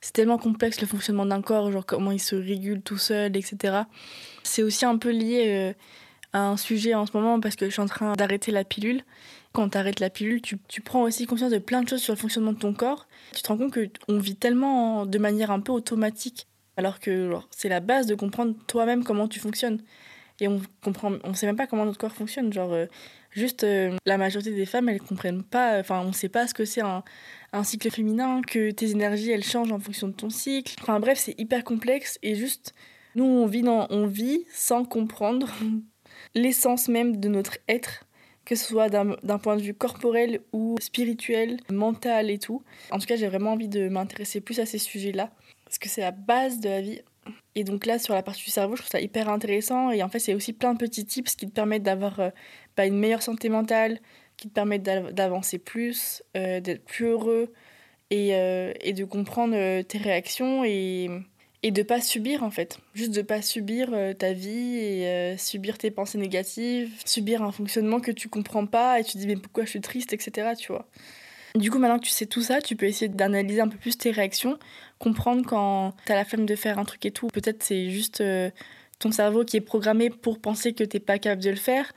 C'est 0.00 0.12
tellement 0.12 0.38
complexe 0.38 0.80
le 0.80 0.88
fonctionnement 0.88 1.24
d'un 1.24 1.40
corps, 1.40 1.70
genre 1.70 1.86
comment 1.86 2.10
il 2.10 2.18
se 2.18 2.34
régule 2.34 2.82
tout 2.82 2.98
seul, 2.98 3.36
etc. 3.36 3.82
C'est 4.42 4.64
aussi 4.64 4.84
un 4.84 4.98
peu 4.98 5.10
lié 5.10 5.44
euh, 5.46 5.72
à 6.32 6.48
un 6.48 6.56
sujet 6.56 6.94
en 6.94 7.06
ce 7.06 7.12
moment 7.14 7.38
parce 7.38 7.54
que 7.54 7.66
je 7.66 7.70
suis 7.70 7.80
en 7.80 7.86
train 7.86 8.14
d'arrêter 8.14 8.50
la 8.50 8.64
pilule. 8.64 9.02
Quand 9.52 9.68
tu 9.68 9.78
arrêtes 9.78 10.00
la 10.00 10.10
pilule, 10.10 10.42
tu, 10.42 10.58
tu, 10.66 10.80
prends 10.80 11.02
aussi 11.02 11.26
conscience 11.26 11.52
de 11.52 11.58
plein 11.58 11.82
de 11.82 11.88
choses 11.88 12.02
sur 12.02 12.12
le 12.12 12.18
fonctionnement 12.18 12.52
de 12.52 12.58
ton 12.58 12.74
corps. 12.74 13.06
Tu 13.36 13.42
te 13.42 13.46
rends 13.46 13.56
compte 13.56 13.72
qu'on 13.72 14.18
vit 14.18 14.34
tellement 14.34 15.06
de 15.06 15.18
manière 15.18 15.52
un 15.52 15.60
peu 15.60 15.70
automatique, 15.70 16.48
alors 16.76 16.98
que 16.98 17.30
c'est 17.52 17.68
la 17.68 17.78
base 17.78 18.06
de 18.06 18.16
comprendre 18.16 18.56
toi-même 18.66 19.04
comment 19.04 19.28
tu 19.28 19.38
fonctionnes. 19.38 19.80
Et 20.40 20.48
on 20.48 20.60
comprend, 20.82 21.12
on 21.24 21.34
sait 21.34 21.46
même 21.46 21.56
pas 21.56 21.66
comment 21.68 21.84
notre 21.84 21.98
corps 21.98 22.14
fonctionne. 22.14 22.52
Genre, 22.52 22.72
euh, 22.72 22.86
juste 23.30 23.64
euh, 23.64 23.96
la 24.06 24.18
majorité 24.18 24.50
des 24.52 24.66
femmes, 24.66 24.88
elles 24.88 25.00
comprennent 25.00 25.42
pas, 25.42 25.78
enfin, 25.78 26.02
on 26.04 26.12
sait 26.12 26.28
pas 26.28 26.46
ce 26.46 26.54
que 26.54 26.64
c'est 26.64 26.82
un, 26.82 27.02
cycle 27.62 27.90
féminin, 27.90 28.42
que 28.42 28.70
tes 28.70 28.90
énergies, 28.90 29.30
elles 29.30 29.44
changent 29.44 29.72
en 29.72 29.78
fonction 29.78 30.08
de 30.08 30.12
ton 30.12 30.30
cycle. 30.30 30.74
Enfin, 30.82 31.00
bref, 31.00 31.18
c'est 31.18 31.38
hyper 31.38 31.64
complexe 31.64 32.18
et 32.22 32.34
juste, 32.34 32.74
nous, 33.14 33.24
on 33.24 33.46
vit, 33.46 33.64
on 33.66 34.06
vit 34.06 34.44
sans 34.52 34.84
comprendre 34.84 35.48
l'essence 36.34 36.88
même 36.88 37.18
de 37.18 37.28
notre 37.28 37.58
être, 37.68 38.04
que 38.44 38.54
ce 38.54 38.64
soit 38.64 38.88
d'un 38.88 39.38
point 39.38 39.56
de 39.56 39.62
vue 39.62 39.74
corporel 39.74 40.40
ou 40.52 40.76
spirituel, 40.80 41.58
mental 41.70 42.30
et 42.30 42.38
tout. 42.38 42.62
En 42.90 42.98
tout 42.98 43.06
cas, 43.06 43.16
j'ai 43.16 43.28
vraiment 43.28 43.52
envie 43.52 43.68
de 43.68 43.88
m'intéresser 43.88 44.40
plus 44.40 44.58
à 44.58 44.66
ces 44.66 44.78
sujets-là, 44.78 45.30
parce 45.64 45.78
que 45.78 45.88
c'est 45.88 46.00
la 46.00 46.12
base 46.12 46.60
de 46.60 46.68
la 46.68 46.80
vie. 46.80 47.00
Et 47.54 47.64
donc 47.64 47.86
là, 47.86 47.98
sur 47.98 48.14
la 48.14 48.22
partie 48.22 48.44
du 48.44 48.50
cerveau, 48.50 48.76
je 48.76 48.82
trouve 48.82 48.90
ça 48.90 49.00
hyper 49.00 49.28
intéressant. 49.28 49.90
Et 49.90 50.02
en 50.02 50.08
fait, 50.08 50.18
c'est 50.18 50.34
aussi 50.34 50.52
plein 50.52 50.74
de 50.74 50.78
petits 50.78 51.04
tips 51.04 51.34
qui 51.34 51.46
te 51.46 51.52
permettent 51.52 51.82
d'avoir 51.82 52.20
euh, 52.20 52.30
bah, 52.78 52.86
une 52.86 52.98
meilleure 52.98 53.22
santé 53.22 53.50
mentale, 53.50 54.00
qui 54.38 54.48
te 54.48 54.54
permettent 54.54 54.84
d'avancer 54.84 55.58
plus, 55.58 56.22
euh, 56.36 56.60
d'être 56.60 56.84
plus 56.84 57.06
heureux 57.06 57.52
et, 58.10 58.34
euh, 58.34 58.72
de 58.72 59.04
comprendre 59.04 59.82
tes 59.82 59.98
réactions 59.98 60.64
et 60.64 61.10
et 61.62 61.70
de 61.70 61.82
pas 61.82 62.00
subir 62.00 62.42
en 62.42 62.50
fait. 62.50 62.78
Juste 62.94 63.14
de 63.14 63.22
pas 63.22 63.42
subir 63.42 63.90
euh, 63.92 64.12
ta 64.12 64.32
vie 64.32 64.78
et 64.78 65.06
euh, 65.06 65.36
subir 65.36 65.78
tes 65.78 65.90
pensées 65.90 66.18
négatives 66.18 66.90
subir 67.04 67.42
un 67.42 67.52
fonctionnement 67.52 68.00
que 68.00 68.12
tu 68.12 68.28
comprends 68.28 68.66
pas 68.66 69.00
et 69.00 69.04
tu 69.04 69.12
te 69.12 69.18
dis 69.18 69.26
mais 69.26 69.36
pourquoi 69.36 69.64
je 69.64 69.70
suis 69.70 69.80
triste 69.80 70.12
etc 70.12 70.52
tu 70.56 70.72
vois. 70.72 70.86
Du 71.54 71.70
coup 71.70 71.78
maintenant 71.78 71.98
que 71.98 72.04
tu 72.04 72.10
sais 72.10 72.26
tout 72.26 72.42
ça 72.42 72.60
tu 72.60 72.76
peux 72.76 72.86
essayer 72.86 73.08
d'analyser 73.08 73.60
un 73.60 73.68
peu 73.68 73.78
plus 73.78 73.98
tes 73.98 74.10
réactions 74.10 74.58
comprendre 74.98 75.44
quand 75.44 75.94
tu 76.06 76.12
as 76.12 76.14
la 76.14 76.24
flemme 76.24 76.46
de 76.46 76.54
faire 76.54 76.78
un 76.78 76.84
truc 76.84 77.04
et 77.06 77.10
tout. 77.10 77.28
Peut-être 77.28 77.62
c'est 77.62 77.90
juste 77.90 78.20
euh, 78.20 78.50
ton 79.00 79.10
cerveau 79.10 79.44
qui 79.44 79.56
est 79.56 79.60
programmé 79.60 80.10
pour 80.10 80.38
penser 80.40 80.74
que 80.74 80.84
t'es 80.84 81.00
pas 81.00 81.18
capable 81.18 81.42
de 81.42 81.50
le 81.50 81.56
faire 81.56 81.92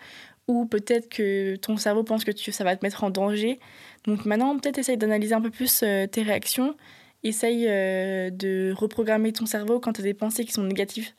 ou 0.47 0.65
peut-être 0.65 1.10
que 1.10 1.56
ton 1.56 1.77
cerveau 1.77 2.04
pense 2.04 2.23
que 2.23 2.32
tu, 2.32 2.51
ça 2.51 2.63
va 2.63 2.75
te 2.75 2.86
mettre 2.86 3.04
en 3.04 3.10
danger. 3.10 3.60
Donc 4.06 4.25
maintenant 4.25 4.58
peut-être 4.58 4.77
essaye 4.77 4.97
d'analyser 4.97 5.34
un 5.34 5.41
peu 5.41 5.51
plus 5.51 5.80
tes 5.80 6.21
réactions. 6.21 6.75
Essaye 7.23 7.67
euh, 7.67 8.32
de 8.32 8.73
reprogrammer 8.75 9.32
ton 9.32 9.45
cerveau 9.45 9.80
quand 9.80 9.93
tu 9.93 10.01
as 10.01 10.04
des 10.04 10.15
pensées 10.15 10.43
qui 10.43 10.54
sont 10.54 10.63
négatives, 10.63 11.10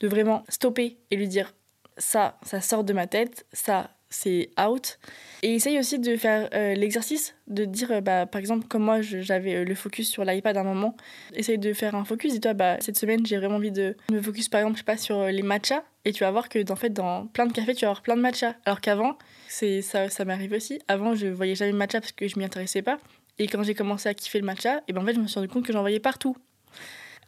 de 0.00 0.08
vraiment 0.08 0.42
stopper 0.48 0.96
et 1.10 1.16
lui 1.16 1.28
dire 1.28 1.54
ça, 1.98 2.38
ça 2.42 2.62
sort 2.62 2.82
de 2.82 2.94
ma 2.94 3.06
tête, 3.06 3.44
ça, 3.52 3.90
c'est 4.08 4.48
out. 4.58 4.98
Et 5.42 5.54
essaye 5.54 5.78
aussi 5.78 5.98
de 5.98 6.16
faire 6.16 6.48
euh, 6.54 6.74
l'exercice, 6.74 7.34
de 7.46 7.66
dire, 7.66 7.92
euh, 7.92 8.00
bah, 8.00 8.24
par 8.24 8.38
exemple, 8.38 8.68
comme 8.68 8.84
moi 8.84 9.02
j'avais 9.02 9.66
le 9.66 9.74
focus 9.74 10.08
sur 10.08 10.24
l'iPad 10.24 10.56
à 10.56 10.60
un 10.60 10.64
moment, 10.64 10.96
essaye 11.34 11.58
de 11.58 11.74
faire 11.74 11.94
un 11.94 12.06
focus, 12.06 12.32
dis-toi, 12.32 12.54
bah, 12.54 12.78
cette 12.80 12.98
semaine 12.98 13.26
j'ai 13.26 13.36
vraiment 13.36 13.56
envie 13.56 13.70
de 13.70 13.96
me 14.10 14.22
focus 14.22 14.48
par 14.48 14.62
exemple, 14.62 14.76
je 14.76 14.80
sais 14.80 14.84
pas, 14.84 14.96
sur 14.96 15.26
les 15.26 15.42
matchas, 15.42 15.84
et 16.04 16.12
tu 16.12 16.24
vas 16.24 16.30
voir 16.30 16.48
que 16.48 16.70
en 16.70 16.76
fait, 16.76 16.90
dans 16.90 17.26
plein 17.26 17.46
de 17.46 17.52
cafés, 17.52 17.74
tu 17.74 17.84
vas 17.84 17.90
avoir 17.90 18.02
plein 18.02 18.16
de 18.16 18.22
matchas. 18.22 18.54
Alors 18.64 18.80
qu'avant, 18.80 19.18
ça, 19.48 20.08
ça 20.08 20.24
m'arrive 20.24 20.52
aussi, 20.52 20.80
avant 20.88 21.14
je 21.14 21.26
voyais 21.26 21.54
jamais 21.54 21.72
matcha 21.72 22.00
parce 22.00 22.12
que 22.12 22.28
je 22.28 22.38
m'y 22.38 22.44
intéressais 22.44 22.82
pas. 22.82 22.98
Et 23.38 23.46
quand 23.46 23.62
j'ai 23.62 23.74
commencé 23.74 24.08
à 24.08 24.14
kiffer 24.14 24.38
le 24.38 24.44
matcha, 24.44 24.82
et 24.86 24.92
ben 24.92 25.02
en 25.02 25.06
fait, 25.06 25.14
je 25.14 25.20
me 25.20 25.26
suis 25.26 25.36
rendu 25.36 25.48
compte 25.48 25.64
que 25.64 25.72
j'en 25.72 25.80
voyais 25.80 26.00
partout. 26.00 26.36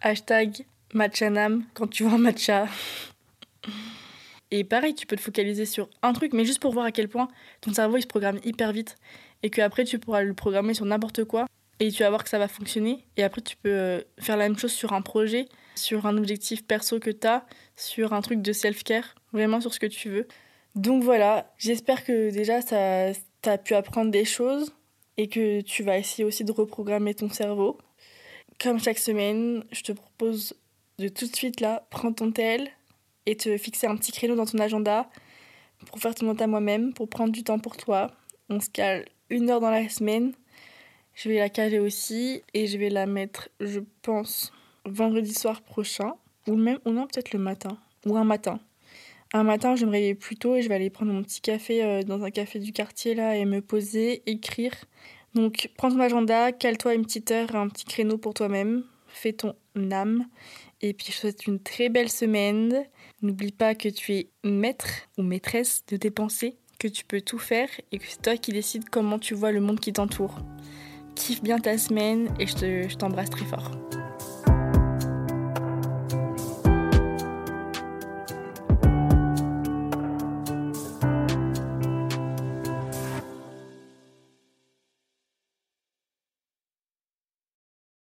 Hashtag 0.00 0.66
matchanam 0.92 1.64
quand 1.74 1.86
tu 1.88 2.02
vois 2.02 2.12
un 2.12 2.18
matcha. 2.18 2.66
Et 4.50 4.64
pareil, 4.64 4.94
tu 4.94 5.06
peux 5.06 5.16
te 5.16 5.22
focaliser 5.22 5.64
sur 5.64 5.88
un 6.02 6.12
truc, 6.12 6.34
mais 6.34 6.44
juste 6.44 6.60
pour 6.60 6.72
voir 6.72 6.84
à 6.84 6.92
quel 6.92 7.08
point 7.08 7.28
ton 7.62 7.72
cerveau 7.72 7.96
il 7.96 8.02
se 8.02 8.06
programme 8.06 8.38
hyper 8.44 8.72
vite. 8.72 8.96
Et 9.42 9.48
qu'après, 9.48 9.84
tu 9.84 9.98
pourras 9.98 10.22
le 10.22 10.34
programmer 10.34 10.74
sur 10.74 10.84
n'importe 10.84 11.24
quoi. 11.24 11.46
Et 11.80 11.90
tu 11.90 12.02
vas 12.02 12.10
voir 12.10 12.22
que 12.22 12.30
ça 12.30 12.38
va 12.38 12.48
fonctionner. 12.48 13.04
Et 13.16 13.22
après, 13.22 13.40
tu 13.40 13.56
peux 13.56 13.70
euh, 13.70 14.00
faire 14.18 14.36
la 14.36 14.48
même 14.48 14.58
chose 14.58 14.72
sur 14.72 14.92
un 14.92 15.02
projet, 15.02 15.46
sur 15.74 16.06
un 16.06 16.16
objectif 16.16 16.64
perso 16.64 17.00
que 17.00 17.10
tu 17.10 17.26
as, 17.26 17.44
sur 17.76 18.12
un 18.12 18.20
truc 18.20 18.40
de 18.40 18.52
self-care, 18.52 19.14
vraiment 19.32 19.60
sur 19.60 19.74
ce 19.74 19.80
que 19.80 19.86
tu 19.86 20.08
veux. 20.08 20.28
Donc 20.74 21.02
voilà, 21.02 21.52
j'espère 21.58 22.04
que 22.04 22.30
déjà, 22.30 22.62
ça, 22.62 23.08
as 23.44 23.58
pu 23.58 23.74
apprendre 23.74 24.10
des 24.10 24.24
choses 24.24 24.72
et 25.16 25.28
que 25.28 25.60
tu 25.60 25.82
vas 25.82 25.98
essayer 25.98 26.24
aussi 26.24 26.44
de 26.44 26.52
reprogrammer 26.52 27.14
ton 27.14 27.28
cerveau. 27.28 27.78
Comme 28.60 28.80
chaque 28.80 28.98
semaine, 28.98 29.64
je 29.72 29.82
te 29.82 29.92
propose 29.92 30.54
de 30.98 31.08
tout 31.08 31.26
de 31.26 31.34
suite 31.34 31.60
là, 31.60 31.86
prendre 31.90 32.14
ton 32.14 32.30
tel 32.30 32.70
et 33.26 33.36
te 33.36 33.56
fixer 33.58 33.86
un 33.86 33.96
petit 33.96 34.12
créneau 34.12 34.34
dans 34.34 34.46
ton 34.46 34.58
agenda 34.58 35.10
pour 35.86 35.98
faire 35.98 36.14
ton 36.14 36.26
note 36.26 36.40
à 36.40 36.46
moi-même, 36.46 36.94
pour 36.94 37.08
prendre 37.08 37.32
du 37.32 37.44
temps 37.44 37.58
pour 37.58 37.76
toi. 37.76 38.10
On 38.48 38.60
se 38.60 38.70
cale 38.70 39.06
une 39.30 39.50
heure 39.50 39.60
dans 39.60 39.70
la 39.70 39.88
semaine. 39.88 40.32
Je 41.14 41.28
vais 41.28 41.38
la 41.38 41.48
caler 41.48 41.78
aussi 41.78 42.42
et 42.54 42.66
je 42.66 42.78
vais 42.78 42.88
la 42.88 43.06
mettre, 43.06 43.48
je 43.60 43.80
pense, 44.02 44.52
vendredi 44.84 45.34
soir 45.34 45.62
prochain 45.62 46.14
ou 46.46 46.56
même 46.56 46.78
ou 46.84 46.90
non 46.90 47.06
peut-être 47.06 47.32
le 47.32 47.38
matin 47.38 47.78
ou 48.06 48.16
un 48.16 48.24
matin. 48.24 48.60
Un 49.34 49.44
matin, 49.44 49.76
je 49.76 49.86
me 49.86 49.90
réveiller 49.90 50.14
plus 50.14 50.36
tôt 50.36 50.56
et 50.56 50.62
je 50.62 50.68
vais 50.68 50.74
aller 50.74 50.90
prendre 50.90 51.12
mon 51.12 51.22
petit 51.22 51.40
café 51.40 51.82
euh, 51.82 52.02
dans 52.02 52.22
un 52.22 52.30
café 52.30 52.58
du 52.58 52.72
quartier 52.72 53.14
là 53.14 53.36
et 53.36 53.44
me 53.44 53.60
poser, 53.62 54.22
écrire. 54.26 54.74
Donc 55.34 55.70
prends 55.76 55.90
ton 55.90 56.00
agenda, 56.00 56.52
cale-toi 56.52 56.94
une 56.94 57.04
petite 57.04 57.30
heure, 57.30 57.54
un 57.54 57.68
petit 57.68 57.86
créneau 57.86 58.18
pour 58.18 58.34
toi-même, 58.34 58.84
fais 59.08 59.32
ton 59.32 59.54
âme. 59.90 60.26
Et 60.82 60.92
puis 60.92 61.06
je 61.06 61.12
te 61.12 61.20
souhaite 61.20 61.46
une 61.46 61.60
très 61.60 61.88
belle 61.88 62.10
semaine. 62.10 62.84
N'oublie 63.22 63.52
pas 63.52 63.74
que 63.74 63.88
tu 63.88 64.12
es 64.12 64.28
maître 64.44 64.88
ou 65.16 65.22
maîtresse 65.22 65.84
de 65.86 65.96
tes 65.96 66.10
pensées, 66.10 66.56
que 66.78 66.88
tu 66.88 67.04
peux 67.04 67.20
tout 67.20 67.38
faire 67.38 67.68
et 67.92 67.98
que 67.98 68.04
c'est 68.06 68.20
toi 68.20 68.36
qui 68.36 68.52
décides 68.52 68.88
comment 68.90 69.18
tu 69.18 69.34
vois 69.34 69.52
le 69.52 69.60
monde 69.60 69.80
qui 69.80 69.92
t'entoure. 69.92 70.36
Kiffe 71.14 71.42
bien 71.42 71.58
ta 71.58 71.78
semaine 71.78 72.28
et 72.38 72.46
je 72.46 72.96
t'embrasse 72.96 73.30
très 73.30 73.44
fort. 73.44 73.70